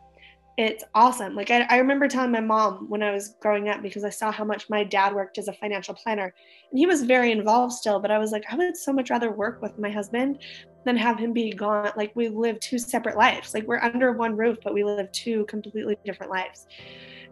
[0.59, 1.35] it's awesome.
[1.35, 4.31] Like I, I remember telling my mom when I was growing up because I saw
[4.31, 6.35] how much my dad worked as a financial planner,
[6.70, 7.98] and he was very involved still.
[7.98, 10.38] But I was like, I would so much rather work with my husband
[10.85, 11.92] than have him be gone.
[11.96, 13.55] Like we live two separate lives.
[13.55, 16.66] Like we're under one roof, but we live two completely different lives.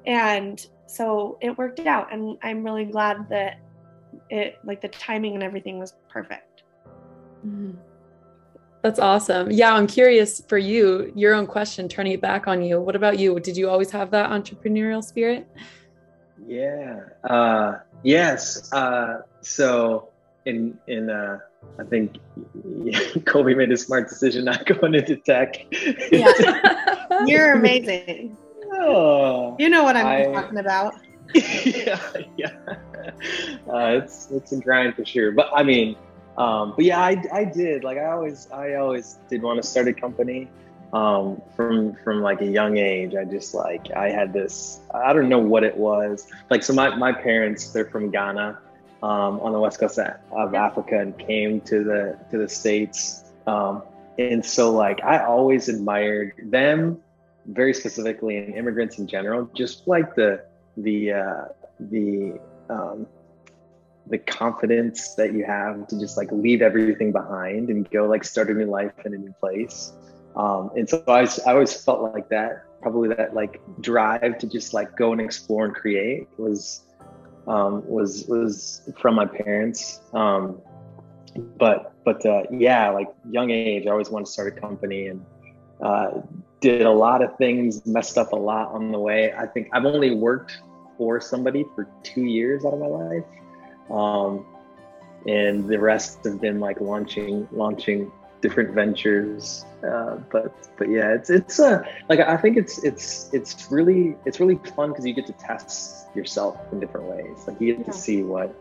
[0.06, 2.12] And so it worked out.
[2.12, 3.58] And I'm really glad that
[4.28, 6.62] it, like the timing and everything was perfect.
[7.46, 7.72] Mm-hmm.
[8.82, 9.50] That's awesome.
[9.50, 12.80] Yeah, I'm curious for you, your own question, turning it back on you.
[12.80, 13.38] What about you?
[13.38, 15.46] Did you always have that entrepreneurial spirit?
[16.46, 17.00] Yeah.
[17.24, 18.72] Uh, yes.
[18.72, 20.08] Uh, so
[20.46, 21.38] in in uh,
[21.78, 22.16] I think
[23.26, 25.56] Kobe made a smart decision not going into tech.
[26.10, 27.24] Yeah.
[27.26, 28.36] You're amazing.
[28.72, 30.94] Oh, you know what I'm I, talking about.
[31.34, 32.00] yeah,
[32.36, 32.52] yeah.
[33.68, 35.32] Uh, it's it's a grind for sure.
[35.32, 35.96] But I mean,
[36.36, 37.84] um, but yeah, I, I did.
[37.84, 40.48] Like I always I always did want to start a company.
[40.92, 44.80] Um, from from like a young age, I just like I had this.
[44.92, 46.26] I don't know what it was.
[46.50, 48.58] Like so, my my parents they're from Ghana,
[49.02, 53.24] um, on the west coast of Africa, and came to the to the states.
[53.46, 53.82] Um,
[54.18, 57.00] and so like I always admired them
[57.46, 60.44] very specifically in immigrants in general, just like the
[60.76, 61.44] the uh,
[61.78, 63.06] the um,
[64.06, 68.50] the confidence that you have to just like leave everything behind and go like start
[68.50, 69.92] a new life in a new place.
[70.36, 74.72] Um, and so I, I always felt like that, probably that like drive to just
[74.74, 76.82] like go and explore and create was
[77.46, 80.00] um, was was from my parents.
[80.12, 80.60] Um,
[81.56, 85.24] but but uh, yeah, like young age, I always wanted to start a company and
[85.82, 86.22] uh,
[86.60, 89.32] did a lot of things, messed up a lot on the way.
[89.32, 90.60] I think I've only worked
[90.98, 93.24] for somebody for two years out of my life.
[93.90, 94.46] Um,
[95.26, 99.64] and the rest have been like launching, launching different ventures.
[99.82, 104.40] Uh, but, but yeah, it's, it's, uh, like, I think it's, it's, it's really, it's
[104.40, 107.44] really fun because you get to test yourself in different ways.
[107.46, 107.92] Like you get yeah.
[107.92, 108.54] to see what,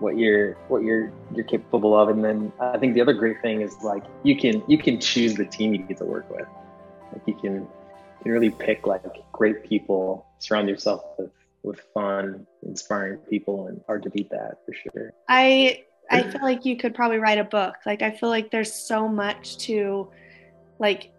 [0.00, 3.62] what you're what you're you're capable of and then i think the other great thing
[3.62, 6.46] is like you can you can choose the team you get to work with
[7.12, 7.68] like you can, you
[8.22, 11.30] can really pick like great people, surround yourself with
[11.62, 15.12] with fun, inspiring people, and hard to beat that for sure.
[15.28, 17.76] I I feel like you could probably write a book.
[17.84, 20.08] Like I feel like there's so much to
[20.78, 21.12] like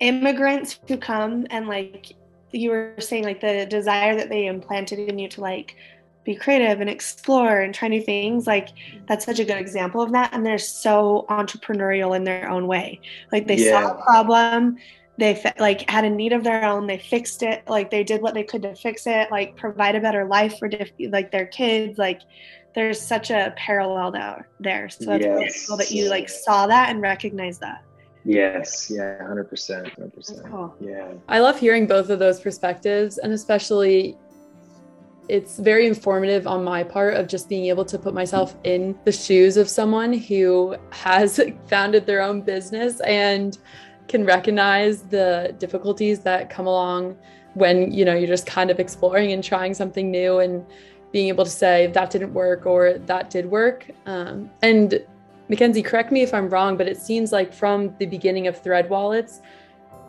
[0.00, 2.12] immigrants who come and like
[2.52, 5.76] you were saying like the desire that they implanted in you to like
[6.26, 8.70] be creative and explore and try new things like
[9.06, 13.00] that's such a good example of that and they're so entrepreneurial in their own way
[13.30, 13.80] like they yeah.
[13.80, 14.76] saw a problem
[15.18, 18.34] they like had a need of their own they fixed it like they did what
[18.34, 21.96] they could to fix it like provide a better life for diff- like their kids
[21.96, 22.20] like
[22.74, 25.32] there's such a parallel there there so that's yes.
[25.32, 27.82] really cool that you like saw that and recognized that
[28.28, 29.48] Yes, yeah, 100%.
[29.48, 30.50] 100%.
[30.50, 30.74] Cool.
[30.80, 31.12] Yeah.
[31.28, 34.16] I love hearing both of those perspectives and especially
[35.28, 39.12] it's very informative on my part of just being able to put myself in the
[39.12, 43.58] shoes of someone who has founded their own business and
[44.08, 47.16] can recognize the difficulties that come along
[47.54, 50.64] when you know you're just kind of exploring and trying something new and
[51.10, 53.90] being able to say that didn't work or that did work.
[54.04, 55.02] Um, and
[55.50, 59.40] McKenzie, correct me if I'm wrong, but it seems like from the beginning of ThreadWallets,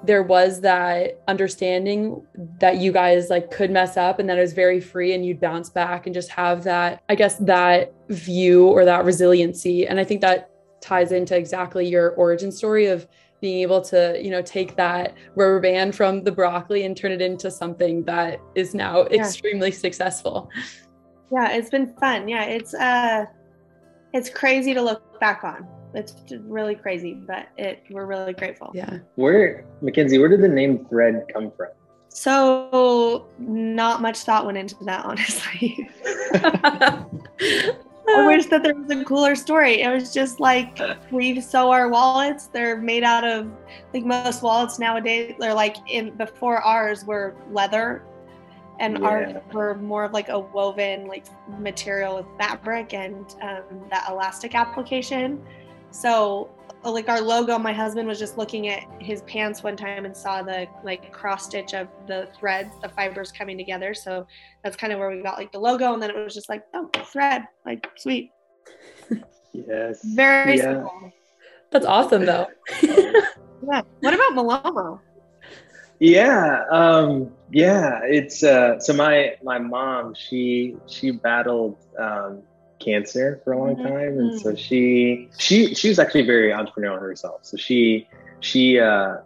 [0.03, 2.25] there was that understanding
[2.59, 5.39] that you guys like could mess up and that it was very free and you'd
[5.39, 9.87] bounce back and just have that, I guess, that view or that resiliency.
[9.87, 13.07] And I think that ties into exactly your origin story of
[13.41, 17.21] being able to, you know, take that rubber band from the broccoli and turn it
[17.21, 19.21] into something that is now yeah.
[19.21, 20.49] extremely successful.
[21.31, 22.27] Yeah, it's been fun.
[22.27, 23.25] Yeah, it's uh
[24.13, 25.67] it's crazy to look back on.
[25.97, 28.71] It's really crazy, but it we're really grateful.
[28.73, 28.99] Yeah.
[29.15, 31.69] Where McKenzie, where did the name Thread come from?
[32.09, 35.89] So not much thought went into that, honestly.
[38.09, 39.81] I wish that there was a cooler story.
[39.81, 40.79] It was just like
[41.11, 42.47] we sew our wallets.
[42.47, 43.51] They're made out of
[43.93, 45.33] like most wallets nowadays.
[45.39, 48.03] They're like in before ours were leather
[48.79, 49.05] and yeah.
[49.05, 51.25] ours were more of like a woven like
[51.59, 55.41] material with fabric and um, that elastic application
[55.91, 56.49] so
[56.83, 60.41] like our logo my husband was just looking at his pants one time and saw
[60.41, 63.93] the like cross stitch of the threads the fibers coming together.
[63.93, 64.25] So
[64.63, 66.63] that's kind of where we got like the logo and then it was just like
[66.73, 68.31] oh thread like sweet.
[69.53, 70.01] Yes.
[70.03, 70.63] Very yeah.
[70.63, 71.13] simple.
[71.71, 72.47] That's awesome though.
[73.67, 73.81] Yeah.
[74.01, 74.99] What about malomo
[75.99, 82.43] yeah um yeah it's uh so my my mom she she battled um
[82.87, 83.87] cancer for a long mm-hmm.
[83.87, 88.07] time and so she she she was actually very entrepreneurial herself so she
[88.39, 89.17] she uh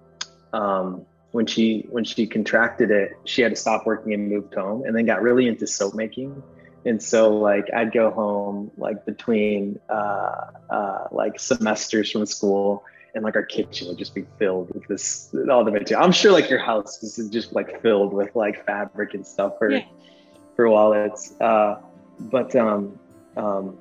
[0.53, 4.83] um when she when she contracted it she had to stop working and moved home
[4.85, 6.41] and then got really into soap making
[6.85, 13.23] and so like i'd go home like between uh uh like semesters from school and
[13.23, 16.03] like our kitchen would just be filled with this all the material.
[16.03, 19.71] I'm sure like your house is just like filled with like fabric and stuff for
[19.71, 19.83] yeah.
[20.55, 21.33] for wallets.
[21.41, 21.81] Uh,
[22.19, 22.97] but um,
[23.37, 23.77] um,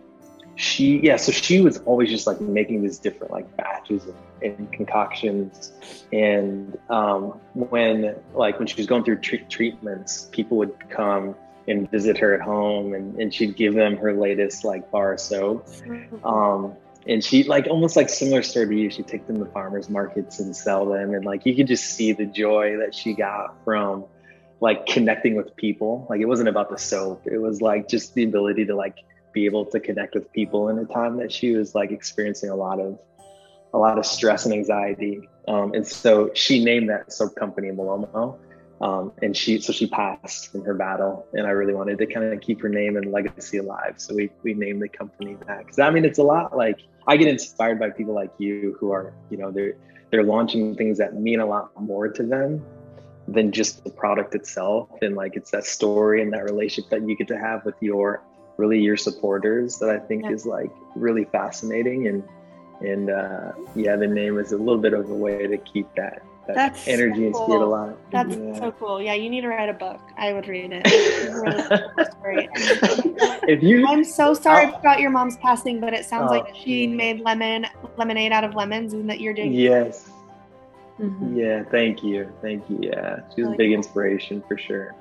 [0.56, 4.72] she yeah, so she was always just like making these different like batches and, and
[4.72, 5.72] concoctions.
[6.12, 11.34] And um, when like when she was going through tre- treatments, people would come
[11.66, 15.66] and visit her at home and, and she'd give them her latest like bar soap.
[15.66, 16.26] Mm-hmm.
[16.26, 16.74] Um,
[17.06, 18.90] and she like almost like similar story to you.
[18.90, 22.12] She take them to farmers markets and sell them, and like you could just see
[22.12, 24.04] the joy that she got from
[24.60, 26.06] like connecting with people.
[26.10, 28.98] Like it wasn't about the soap; it was like just the ability to like
[29.32, 32.56] be able to connect with people in a time that she was like experiencing a
[32.56, 32.98] lot of
[33.72, 35.28] a lot of stress and anxiety.
[35.46, 38.38] Um, and so she named that soap company Malomo.
[38.80, 42.32] Um, and she so she passed in her battle and i really wanted to kind
[42.32, 45.78] of keep her name and legacy alive so we we named the company that because
[45.78, 49.12] i mean it's a lot like i get inspired by people like you who are
[49.28, 49.74] you know they're
[50.10, 52.64] they're launching things that mean a lot more to them
[53.28, 57.14] than just the product itself and like it's that story and that relationship that you
[57.14, 58.22] get to have with your
[58.60, 60.32] really your supporters that i think yeah.
[60.32, 62.22] is like really fascinating and
[62.80, 66.22] and uh, yeah the name is a little bit of a way to keep that
[66.54, 67.64] that That's energy so and spirit cool.
[67.64, 67.96] alive.
[68.10, 68.58] That's yeah.
[68.58, 69.00] so cool.
[69.00, 70.00] Yeah, you need to write a book.
[70.16, 70.82] I would read it.
[73.48, 76.60] if you, I'm so sorry I'll, about your mom's passing, but it sounds like oh.
[76.64, 79.52] she made lemon lemonade out of lemons, and that you're doing.
[79.52, 80.10] Yes.
[80.98, 81.36] Mm-hmm.
[81.36, 81.64] Yeah.
[81.64, 82.32] Thank you.
[82.42, 82.78] Thank you.
[82.82, 83.76] Yeah, she's really a big cool.
[83.76, 84.94] inspiration for sure.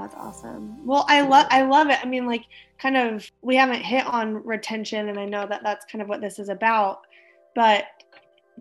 [0.00, 0.86] That's awesome.
[0.86, 1.98] Well, I love I love it.
[2.02, 2.44] I mean, like,
[2.78, 6.20] kind of, we haven't hit on retention, and I know that that's kind of what
[6.20, 7.00] this is about.
[7.54, 7.84] But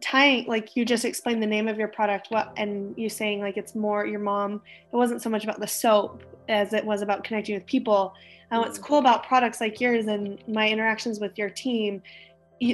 [0.02, 3.58] tying like you just explained the name of your product what and you saying like
[3.58, 4.62] it's more your mom
[4.94, 8.14] it wasn't so much about the soap as it was about connecting with people
[8.52, 8.88] and what's mm-hmm.
[8.88, 12.02] cool about products like yours and my interactions with your team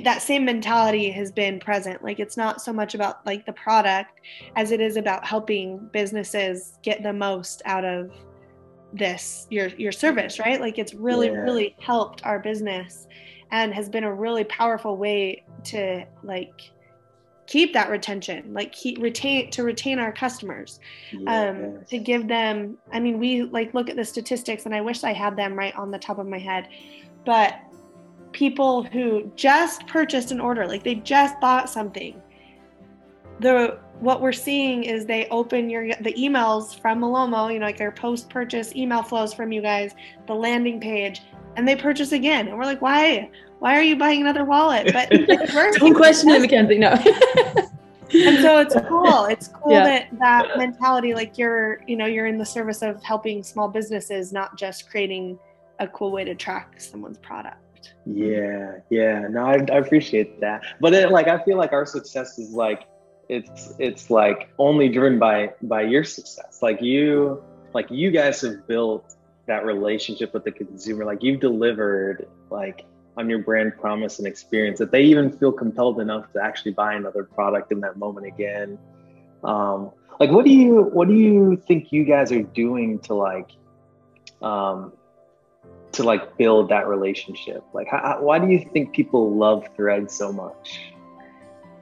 [0.04, 4.22] that same mentality has been present like it's not so much about like the product
[4.56, 8.12] as it is about helping businesses get the most out of
[8.98, 10.60] this your your service right?
[10.60, 11.40] Like it's really yeah.
[11.40, 13.08] really helped our business
[13.52, 16.72] and has been a really powerful way to like
[17.48, 20.80] keep that retention like keep retain to retain our customers
[21.28, 25.04] um to give them i mean we like look at the statistics and i wish
[25.04, 26.68] i had them right on the top of my head
[27.24, 27.60] but
[28.36, 32.22] people who just purchased an order like they just bought something.
[33.40, 37.80] The what we're seeing is they open your the emails from Malomo, you know, like
[37.82, 39.94] our post purchase email flows from you guys,
[40.28, 41.22] the landing page,
[41.56, 42.48] and they purchase again.
[42.48, 43.30] And we're like, why?
[43.60, 44.92] Why are you buying another wallet?
[44.92, 45.10] But
[45.78, 46.78] don't question it, McKenzie.
[46.78, 46.90] No.
[48.28, 49.26] and so it's cool.
[49.26, 49.84] It's cool yeah.
[49.84, 54.34] that that mentality, like you're, you know, you're in the service of helping small businesses,
[54.34, 55.40] not just creating
[55.80, 57.94] a cool way to track someone's product.
[58.06, 59.28] Yeah, yeah.
[59.30, 60.64] No, I, I appreciate that.
[60.80, 62.88] But it, like, I feel like our success is like
[63.30, 66.60] it's it's like only driven by by your success.
[66.62, 69.16] Like you like you guys have built
[69.48, 71.06] that relationship with the consumer.
[71.06, 72.86] Like you've delivered like
[73.18, 76.96] on your brand promise and experience that they even feel compelled enough to actually buy
[76.96, 78.78] another product in that moment again.
[79.44, 83.52] Um like what do you what do you think you guys are doing to like
[84.42, 84.94] um
[85.94, 87.64] to like build that relationship?
[87.74, 90.95] Like how, why do you think people love thread so much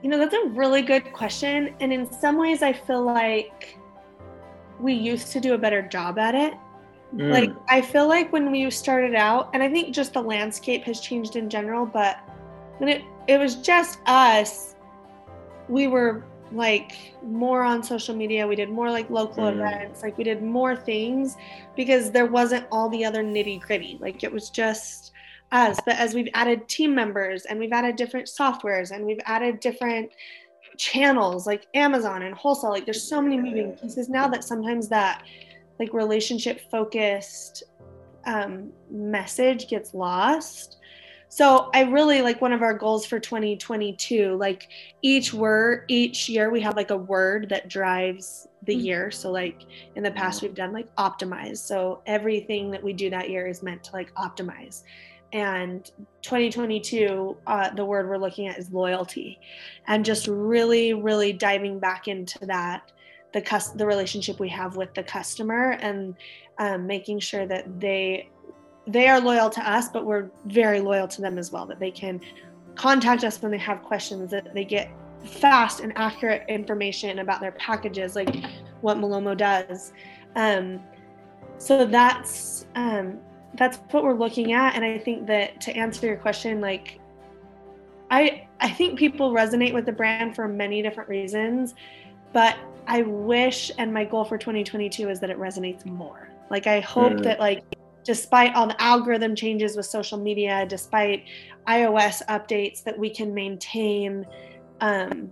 [0.04, 1.74] you know, that's a really good question.
[1.80, 3.78] And in some ways, I feel like
[4.80, 6.54] we used to do a better job at it.
[7.16, 7.32] Mm.
[7.32, 11.00] Like, I feel like when we started out, and I think just the landscape has
[11.00, 12.18] changed in general, but
[12.80, 14.76] when it, it was just us,
[15.70, 18.46] we were like more on social media.
[18.46, 19.54] We did more like local mm.
[19.54, 21.38] events, like we did more things
[21.78, 23.98] because there wasn't all the other nitty gritty.
[24.02, 25.13] Like, it was just,
[25.54, 29.60] us, but as we've added team members and we've added different softwares and we've added
[29.60, 30.12] different
[30.78, 35.24] channels like Amazon and wholesale, like there's so many moving pieces now that sometimes that
[35.80, 37.64] like relationship focused
[38.26, 40.78] um, message gets lost.
[41.30, 44.70] So I really like one of our goals for 2022, like
[45.02, 48.86] each word, each year we have like a word that drives the mm-hmm.
[48.86, 49.12] year.
[49.12, 49.62] So like
[49.96, 51.58] in the past we've done like optimize.
[51.58, 54.84] So everything that we do that year is meant to like optimize
[55.34, 59.40] and 2022 uh, the word we're looking at is loyalty.
[59.88, 62.92] And just really really diving back into that
[63.34, 66.16] the cus- the relationship we have with the customer and
[66.60, 68.30] um, making sure that they
[68.86, 71.92] they are loyal to us but we're very loyal to them as well that they
[71.92, 72.22] can
[72.76, 74.92] contact us when they have questions that they get
[75.26, 78.36] fast and accurate information about their packages like
[78.82, 79.94] what malomo does.
[80.36, 80.82] Um,
[81.58, 83.20] so that's um,
[83.56, 84.76] that's what we're looking at.
[84.76, 87.00] And i think that to answer your question like
[88.12, 91.76] i i think people resonate with the brand for many different reasons
[92.32, 96.30] but i wish and my goal for 2022 is that it resonates more.
[96.50, 97.24] Like i hope mm.
[97.24, 97.64] that like
[98.04, 101.26] despite all the algorithm changes with social media despite
[101.68, 104.26] ios updates that we can maintain
[104.82, 105.32] um,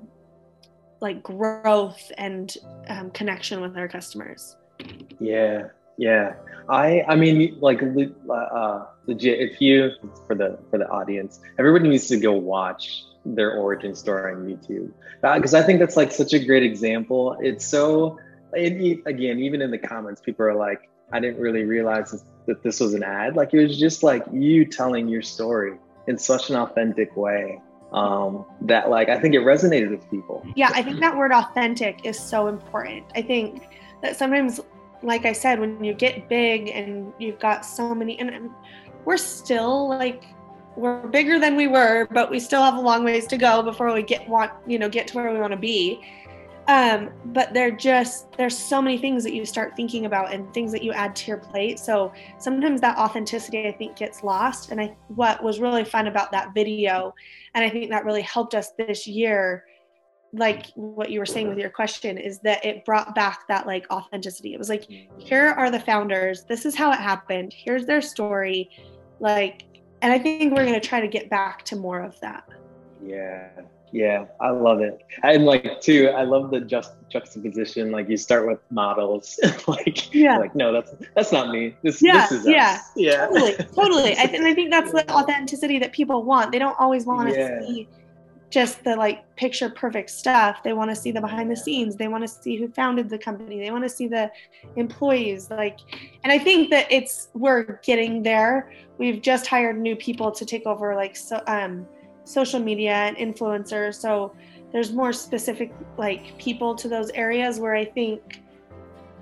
[1.01, 2.55] like growth and
[2.87, 4.55] um, connection with our customers.
[5.19, 5.67] Yeah
[6.01, 6.33] yeah,
[6.69, 9.39] I I mean like uh, legit.
[9.39, 9.91] If you
[10.27, 14.91] for the for the audience, everybody needs to go watch their origin story on YouTube
[15.21, 17.37] because uh, I think that's like such a great example.
[17.39, 18.17] It's so
[18.53, 22.79] it, again, even in the comments, people are like, I didn't really realize that this
[22.79, 23.35] was an ad.
[23.35, 28.45] Like it was just like you telling your story in such an authentic way um,
[28.61, 30.45] that like I think it resonated with people.
[30.55, 33.05] Yeah, I think that word authentic is so important.
[33.15, 33.67] I think
[34.01, 34.59] that sometimes
[35.03, 38.49] like I said, when you get big and you've got so many, and
[39.05, 40.25] we're still like
[40.75, 43.93] we're bigger than we were, but we still have a long ways to go before
[43.93, 46.01] we get want you know get to where we want to be.
[46.67, 50.71] Um, but they're just there's so many things that you start thinking about and things
[50.71, 51.79] that you add to your plate.
[51.79, 54.71] So sometimes that authenticity I think gets lost.
[54.71, 57.13] And I what was really fun about that video,
[57.55, 59.65] and I think that really helped us this year
[60.33, 63.85] like what you were saying with your question is that it brought back that like
[63.91, 64.53] authenticity.
[64.53, 65.19] It was like, mm-hmm.
[65.19, 66.43] here are the founders.
[66.45, 67.53] This is how it happened.
[67.53, 68.69] Here's their story.
[69.19, 69.63] Like,
[70.01, 72.47] and I think we're going to try to get back to more of that.
[73.03, 73.49] Yeah.
[73.91, 74.25] Yeah.
[74.39, 75.03] I love it.
[75.21, 77.91] And like, too, I love the just juxtaposition.
[77.91, 79.37] Like, you start with models.
[79.67, 80.37] like, yeah.
[80.37, 81.75] like, no, that's, that's not me.
[81.83, 82.91] This, yeah, this is yeah, us.
[82.95, 83.27] Yeah.
[83.27, 83.53] Totally.
[83.75, 84.15] Totally.
[84.15, 86.53] I, and I think that's the authenticity that people want.
[86.53, 87.59] They don't always want to yeah.
[87.59, 87.89] see
[88.51, 90.61] just the like picture perfect stuff.
[90.61, 91.95] They want to see the behind the scenes.
[91.95, 93.59] They want to see who founded the company.
[93.59, 94.29] They want to see the
[94.75, 95.49] employees.
[95.49, 95.79] Like,
[96.23, 98.71] and I think that it's we're getting there.
[98.97, 101.87] We've just hired new people to take over like so um,
[102.25, 103.95] social media and influencers.
[103.95, 104.35] So
[104.71, 108.41] there's more specific like people to those areas where I think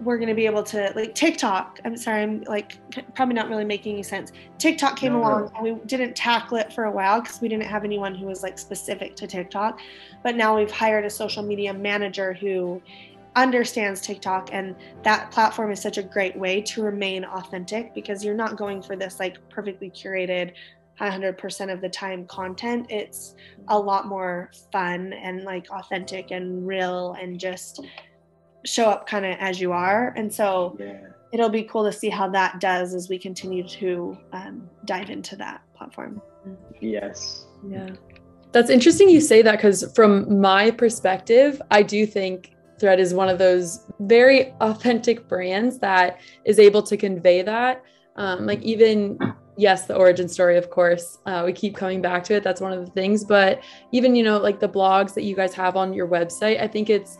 [0.02, 1.80] we're going to be able to like TikTok.
[1.84, 2.78] I'm sorry, I'm like
[3.16, 4.32] probably not really making any sense.
[4.58, 5.52] TikTok came no, along no.
[5.56, 8.41] and we didn't tackle it for a while because we didn't have anyone who was
[8.43, 9.80] like specific to TikTok.
[10.24, 12.82] But now we've hired a social media manager who
[13.36, 18.36] understands TikTok and that platform is such a great way to remain authentic because you're
[18.36, 20.54] not going for this like perfectly curated
[21.00, 22.88] 100% of the time content.
[22.89, 23.36] It's
[23.70, 27.82] a lot more fun and like authentic and real and just
[28.66, 30.14] show up kind of as you are.
[30.16, 30.99] And so yeah.
[31.32, 35.36] it'll be cool to see how that does as we continue to um, dive into
[35.38, 36.22] that platform.
[36.80, 37.45] Yes.
[37.68, 37.91] Yeah.
[38.51, 43.30] That's interesting you say that because from my perspective, I do think Thread is one
[43.30, 47.84] of those very authentic brands that is able to convey that.
[48.16, 49.20] Um, like even
[49.60, 52.43] yes, the origin story, of course, uh, we keep coming back to it.
[52.43, 53.24] That's one of the things.
[53.24, 56.68] But even you know like the blogs that you guys have on your website, I
[56.68, 57.18] think it's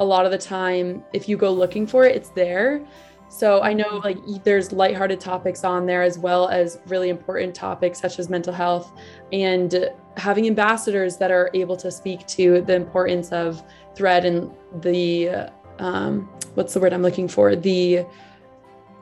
[0.00, 2.84] a lot of the time if you go looking for it, it's there.
[3.28, 8.00] So I know like there's lighthearted topics on there as well as really important topics
[8.00, 8.92] such as mental health
[9.32, 13.62] and having ambassadors that are able to speak to the importance of
[13.94, 14.50] thread and
[14.82, 15.48] the
[15.78, 17.54] um, what's the word I'm looking for?
[17.54, 18.04] The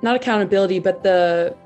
[0.02, 1.56] not accountability but the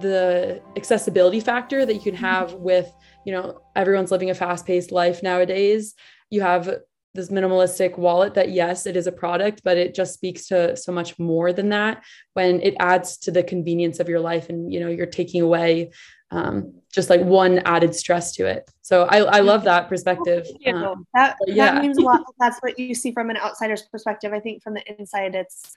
[0.00, 2.92] the accessibility factor that you can have with
[3.24, 5.94] you know everyone's living a fast-paced life nowadays.
[6.30, 6.80] You have
[7.18, 10.92] this minimalistic wallet that yes it is a product but it just speaks to so
[10.92, 12.04] much more than that
[12.34, 15.90] when it adds to the convenience of your life and you know you're taking away
[16.30, 18.70] um, just like one added stress to it.
[18.82, 21.72] So i, I love that perspective um, that, yeah.
[21.72, 22.22] that means a lot.
[22.38, 24.34] That's what you see from an outsider's perspective.
[24.34, 25.74] I think from the inside it's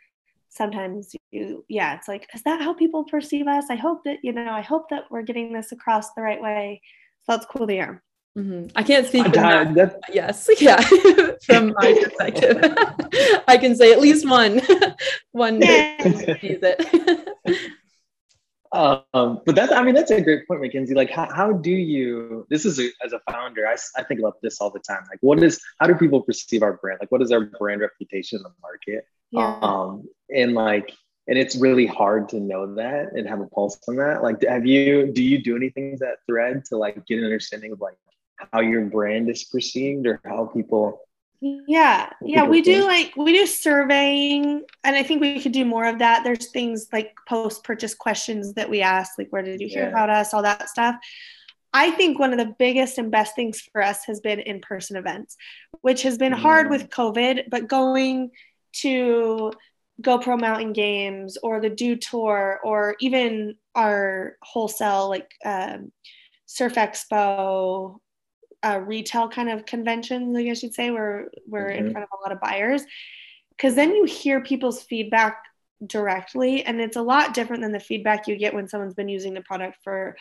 [0.49, 3.65] sometimes you yeah it's like is that how people perceive us?
[3.69, 6.81] I hope that you know i hope that we're getting this across the right way.
[7.23, 8.03] So that's cool to hear
[8.37, 8.67] Mm-hmm.
[8.75, 9.31] I can't speak.
[9.33, 9.99] That, that.
[10.11, 10.79] Yes, yeah.
[11.45, 12.63] From my perspective,
[13.47, 14.61] I can say at least one,
[15.31, 17.27] one sees it.
[18.71, 20.95] um, but that's, I mean, that's a great point, McKenzie.
[20.95, 22.47] Like, how, how do you?
[22.49, 25.03] This is a, as a founder, I, I think about this all the time.
[25.09, 25.59] Like, what is?
[25.79, 26.99] How do people perceive our brand?
[27.01, 29.05] Like, what is our brand reputation in the market?
[29.31, 29.59] Yeah.
[29.61, 30.93] Um, and like,
[31.27, 34.23] and it's really hard to know that and have a pulse on that.
[34.23, 35.11] Like, have you?
[35.11, 37.95] Do you do anything that thread to like get an understanding of like
[38.51, 41.01] how your brand is perceived or how people
[41.41, 45.85] yeah yeah we do like we do surveying and i think we could do more
[45.85, 49.67] of that there's things like post purchase questions that we ask like where did you
[49.67, 49.89] hear yeah.
[49.89, 50.95] about us all that stuff
[51.73, 55.35] i think one of the biggest and best things for us has been in-person events
[55.81, 56.39] which has been mm.
[56.39, 58.29] hard with covid but going
[58.71, 59.51] to
[60.01, 65.91] GoPro Mountain Games or the Dew Tour or even our wholesale like um,
[66.45, 67.97] Surf Expo,
[68.63, 71.87] uh, retail kind of conventions, I guess you'd say, where we're mm-hmm.
[71.87, 72.83] in front of a lot of buyers.
[73.51, 75.43] Because then you hear people's feedback
[75.85, 79.33] directly, and it's a lot different than the feedback you get when someone's been using
[79.33, 80.15] the product for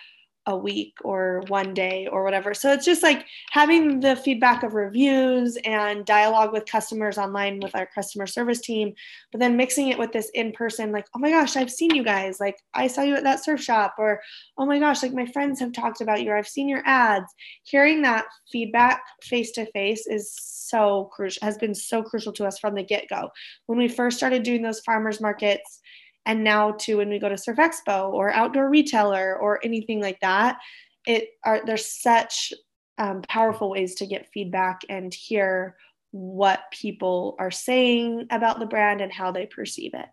[0.51, 2.53] a week or one day or whatever.
[2.55, 7.74] So it's just like having the feedback of reviews and dialogue with customers online with
[7.74, 8.94] our customer service team,
[9.32, 12.03] but then mixing it with this in person, like, oh my gosh, I've seen you
[12.03, 12.40] guys.
[12.40, 14.20] Like, I saw you at that surf shop, or
[14.59, 17.32] oh my gosh, like my friends have talked about you, or I've seen your ads.
[17.62, 22.59] Hearing that feedback face to face is so crucial, has been so crucial to us
[22.59, 23.30] from the get go.
[23.66, 25.80] When we first started doing those farmers markets,
[26.27, 30.21] and now to when we go to surf expo or outdoor retailer or anything like
[30.21, 30.59] that
[31.07, 32.53] it are there's such
[32.99, 35.77] um, powerful ways to get feedback and hear
[36.11, 40.07] what people are saying about the brand and how they perceive it.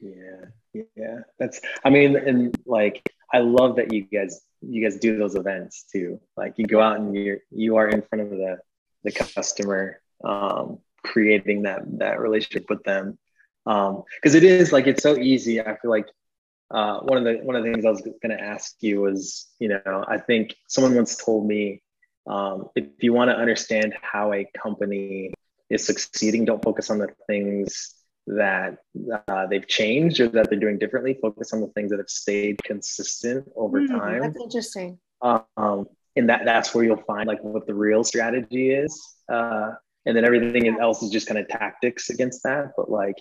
[0.00, 0.50] Yeah
[0.94, 5.34] yeah that's i mean and like i love that you guys you guys do those
[5.34, 6.20] events too.
[6.36, 8.58] Like you go out and you're you are in front of the
[9.04, 13.18] the customer um creating that that relationship with them
[13.68, 15.60] because um, it is like it's so easy.
[15.60, 16.06] I feel like
[16.70, 19.48] uh, one of the one of the things I was going to ask you was,
[19.58, 21.82] you know, I think someone once told me
[22.26, 25.34] um, if you want to understand how a company
[25.68, 27.94] is succeeding, don't focus on the things
[28.26, 28.78] that
[29.28, 31.18] uh, they've changed or that they're doing differently.
[31.20, 34.22] Focus on the things that have stayed consistent over mm, time.
[34.22, 34.98] That's interesting.
[35.20, 38.98] Um, and that that's where you'll find like what the real strategy is.
[39.30, 39.72] Uh,
[40.06, 42.72] and then everything else is just kind of tactics against that.
[42.78, 43.16] But like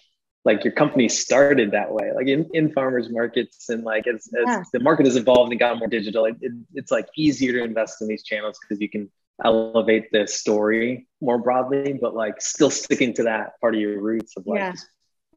[0.48, 4.62] like your company started that way like in, in farmers markets and like as, yeah.
[4.62, 7.64] as the market has evolved and got more digital it, it, it's like easier to
[7.64, 9.12] invest in these channels because you can
[9.44, 14.38] elevate the story more broadly but like still sticking to that part of your roots
[14.38, 14.74] of like yeah.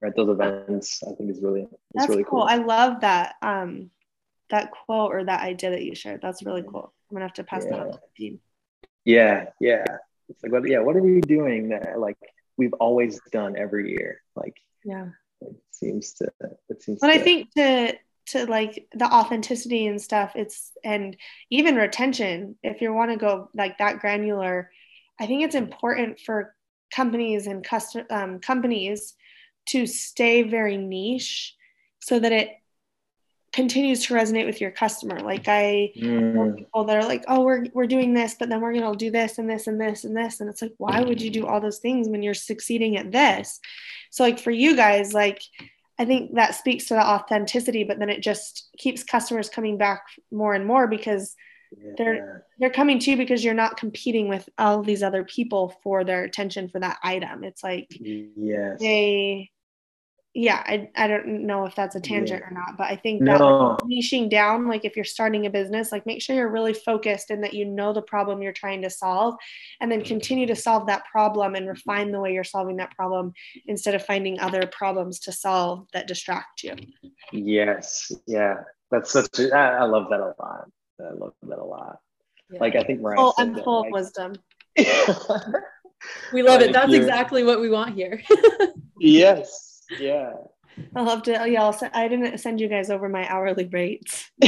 [0.07, 2.41] at those events i think is really it's that's really cool.
[2.41, 3.91] cool i love that um
[4.49, 7.45] that quote or that idea that you shared that's really cool i'm gonna have to
[7.45, 7.71] pass yeah.
[7.71, 8.41] that on to the team
[9.05, 9.85] yeah yeah
[10.29, 12.17] it's like what yeah what are we doing that like
[12.61, 14.21] we've always done every year.
[14.37, 15.09] Like yeah,
[15.41, 16.31] it seems to
[16.69, 17.01] it seems.
[17.01, 17.95] But to, I think to
[18.27, 21.17] to like the authenticity and stuff, it's and
[21.51, 22.57] even retention.
[22.63, 24.71] If you want to go like that granular,
[25.19, 26.55] I think it's important for
[26.95, 29.15] companies and custom um, companies
[29.67, 31.55] to stay very niche
[32.01, 32.51] so that it
[33.53, 35.21] continues to resonate with your customer.
[35.21, 36.57] Like I Mm.
[36.59, 39.39] people that are like, oh, we're we're doing this, but then we're gonna do this
[39.39, 40.41] and this and this and this.
[40.41, 43.61] And it's like, why would you do all those things when you're succeeding at this?
[44.11, 45.43] So like for you guys, like
[45.99, 50.03] I think that speaks to the authenticity, but then it just keeps customers coming back
[50.31, 51.35] more and more because
[51.97, 56.05] they're they're coming to you because you're not competing with all these other people for
[56.05, 57.45] their attention for that item.
[57.45, 58.79] It's like yes.
[58.81, 59.51] they
[60.35, 62.49] yeah I, I don't know if that's a tangent Yeah.
[62.49, 63.71] or not but i think that No.
[63.71, 67.31] like, niching down like if you're starting a business like make sure you're really focused
[67.31, 69.35] and that you know the problem you're trying to solve
[69.81, 70.09] and then mm-hmm.
[70.09, 73.33] continue to solve that problem and refine the way you're solving that problem
[73.67, 76.75] instead of finding other problems to solve that distract you
[77.33, 78.11] Yes.
[78.27, 78.63] Yeah.
[78.91, 79.55] That's such a.
[79.55, 80.69] I, I love that a lot.
[81.01, 81.99] I love that a lot.
[82.51, 84.35] Like I think Mariah oh said i'm that, full of like- wisdom
[86.33, 86.73] We love Like, it.
[86.73, 88.23] That's exactly what we want here.
[88.99, 89.70] yes.
[89.99, 90.33] Yeah.
[90.95, 93.67] i'll have to oh, yeah I'll, se- i didn't send you guys over my hourly
[93.67, 94.31] rates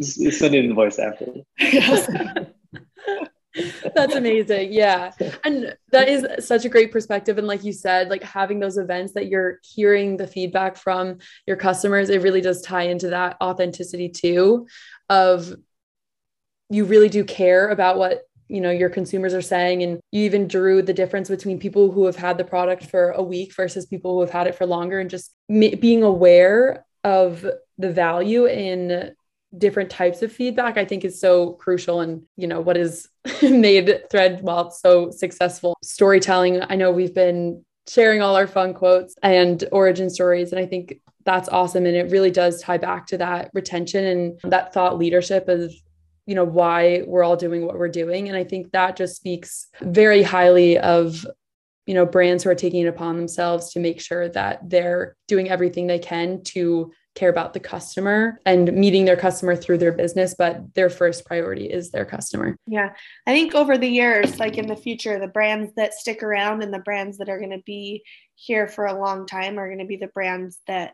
[0.00, 1.26] S- Send an invoice after.
[1.58, 2.08] Yes.
[3.94, 4.72] That's amazing.
[4.72, 5.12] Yeah.
[5.44, 7.38] And that is such a great perspective.
[7.38, 11.56] And like you said, like having those events that you're hearing the feedback from your
[11.56, 14.68] customers, it really does tie into that authenticity too
[15.08, 15.54] of
[16.70, 20.48] you really do care about what you know your consumers are saying and you even
[20.48, 24.14] drew the difference between people who have had the product for a week versus people
[24.14, 27.46] who have had it for longer and just being aware of
[27.78, 29.12] the value in
[29.56, 32.00] different types of feedback i think is so crucial.
[32.00, 33.08] And you know what has
[33.42, 36.62] made thread it's so successful storytelling.
[36.68, 41.00] I know we've been sharing all our fun quotes and origin stories and i think
[41.28, 41.84] that's awesome.
[41.84, 44.02] And it really does tie back to that retention
[44.42, 45.70] and that thought leadership of
[46.28, 49.68] you know why we're all doing what we're doing and i think that just speaks
[49.80, 51.26] very highly of
[51.86, 55.48] you know brands who are taking it upon themselves to make sure that they're doing
[55.48, 60.34] everything they can to care about the customer and meeting their customer through their business
[60.38, 62.90] but their first priority is their customer Yeah.
[63.26, 66.72] I think over the years, like in the future, the brands that stick around and
[66.72, 68.04] the brands that are going to be
[68.34, 70.92] here for a long time are going to be the brands that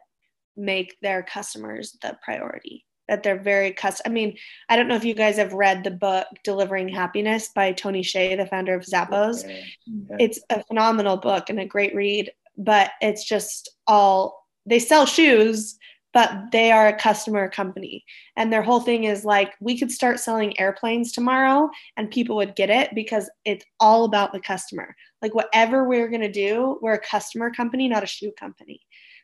[0.57, 2.87] make their customers the priority.
[3.09, 4.11] That they're very custom.
[4.11, 4.39] I mean,
[4.69, 8.37] I don't know if you guys have read the book Delivering Happiness by Tony Hsieh,
[8.37, 9.47] the founder of Zappos.
[9.47, 9.61] Yeah.
[9.87, 10.17] Yeah.
[10.21, 15.77] It's a phenomenal book and a great read, but it's just all they sell shoes,
[16.15, 18.05] but they are a customer company.
[18.37, 22.57] And their whole thing is like, we could start selling airplanes tomorrow and people would
[22.57, 24.97] get it because it's all about the customer.
[25.21, 28.81] Like, whatever we're going to do, we're a customer company, not a shoe company.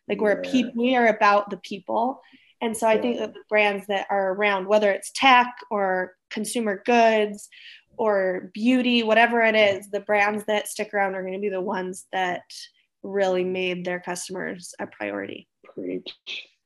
[0.08, 0.50] Like, we're a Yeah.
[0.52, 2.20] people, we are about the people.
[2.60, 6.82] And so I think that the brands that are around, whether it's tech or consumer
[6.84, 7.48] goods
[7.96, 11.60] or beauty, whatever it is, the brands that stick around are going to be the
[11.60, 12.42] ones that
[13.02, 15.48] really made their customers a priority.
[15.74, 16.14] Preach.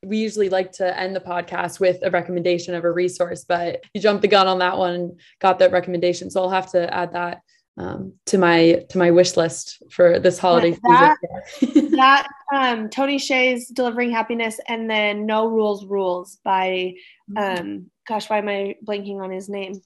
[0.04, 4.00] we usually like to end the podcast with a recommendation of a resource, but you
[4.00, 6.30] jumped the gun on that one and got that recommendation.
[6.30, 7.40] So I'll have to add that
[7.76, 11.16] um, to my to my wish list for this holiday that-
[11.58, 11.90] season.
[11.96, 16.94] that um, Tony Hsieh's Delivering Happiness and then No Rules Rules by,
[17.36, 19.80] um, gosh, why am I blanking on his name?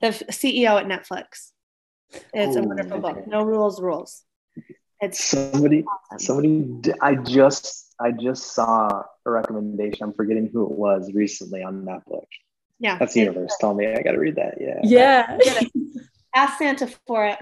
[0.00, 1.50] The f- CEO at Netflix.
[2.32, 3.26] It's a Oh, wonderful book.
[3.26, 4.22] No Rules Rules.
[5.00, 5.82] It's Somebody,
[6.12, 6.18] awesome.
[6.20, 6.60] somebody.
[6.80, 10.04] d- I just, I just saw a recommendation.
[10.04, 12.28] I'm forgetting who it was recently on that book.
[12.78, 12.98] Yeah.
[12.98, 13.56] That's the universe.
[13.60, 14.58] Tell me, I got to read that.
[14.60, 14.78] Yeah.
[15.44, 15.60] yeah.
[16.34, 17.38] Ask Santa for it.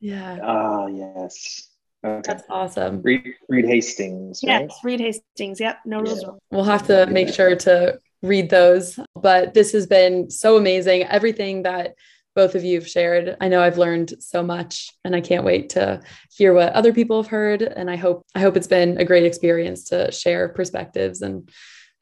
[0.00, 0.38] Yeah.
[0.42, 1.68] Oh yes.
[2.02, 2.22] Okay.
[2.24, 3.02] That's awesome.
[3.02, 4.40] Reed, Reed Hastings.
[4.42, 4.62] Right?
[4.62, 4.78] Yes.
[4.82, 5.60] Reed Hastings.
[5.60, 5.80] Yep.
[5.84, 6.28] No Rules Yeah.
[6.28, 6.40] Rules.
[6.50, 8.98] We'll have to make sure to read those.
[9.14, 11.02] But this has been so amazing.
[11.04, 11.94] Everything that
[12.34, 13.36] both of you have shared.
[13.40, 16.00] I know I've learned so much and I can't wait to
[16.32, 17.60] hear what other people have heard.
[17.60, 21.50] And I hope I hope it's been a great experience to share perspectives and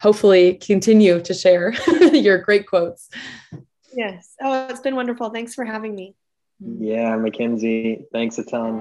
[0.01, 1.73] hopefully continue to share
[2.13, 3.09] your great quotes.
[3.95, 4.35] Yes.
[4.41, 5.31] Oh, it's been wonderful.
[5.31, 6.15] Thanks for having me.
[6.61, 8.05] Yeah, McKenzie.
[8.13, 8.81] Thanks a ton.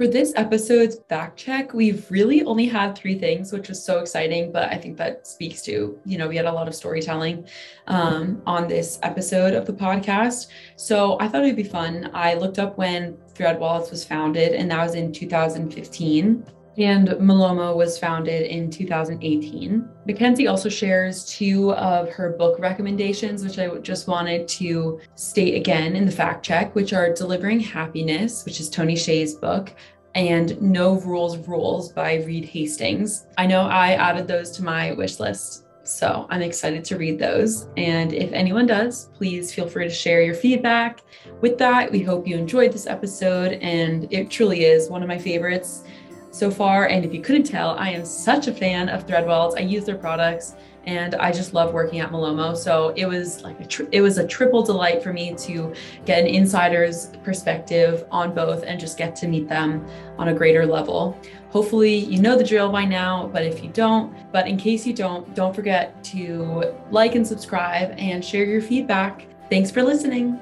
[0.00, 4.50] For this episode's fact check, we've really only had three things, which was so exciting.
[4.50, 7.46] But I think that speaks to, you know, we had a lot of storytelling
[7.86, 10.46] um, on this episode of the podcast.
[10.76, 12.10] So I thought it'd be fun.
[12.14, 16.46] I looked up when ThreadWallets was founded, and that was in 2015.
[16.78, 19.88] And Malomo was founded in 2018.
[20.08, 25.96] McKenzie also shares two of her book recommendations, which I just wanted to state again
[25.96, 29.72] in the fact check, which are Delivering Happiness, which is Tony Hsieh's book,
[30.14, 33.26] and No Rules Rules by Reed Hastings.
[33.36, 35.66] I know I added those to my wish list.
[35.82, 37.66] So I'm excited to read those.
[37.76, 41.00] And if anyone does, please feel free to share your feedback.
[41.40, 45.18] With that, we hope you enjoyed this episode, and it truly is one of my
[45.18, 45.84] favorites
[46.30, 46.86] so far.
[46.86, 49.56] And if you couldn't tell, I am such a fan of ThreadWallets.
[49.56, 50.54] I use their products
[50.84, 52.56] and I just love working at Malomo.
[52.56, 55.74] So it was like a tri- it was a triple delight for me to
[56.06, 59.86] get an insider's perspective on both and just get to meet them
[60.18, 61.18] on a greater level.
[61.50, 64.94] Hopefully you know the drill by now, but if you don't, but in case you
[64.94, 69.26] don't, don't forget to like and subscribe and share your feedback.
[69.50, 70.40] Thanks for listening.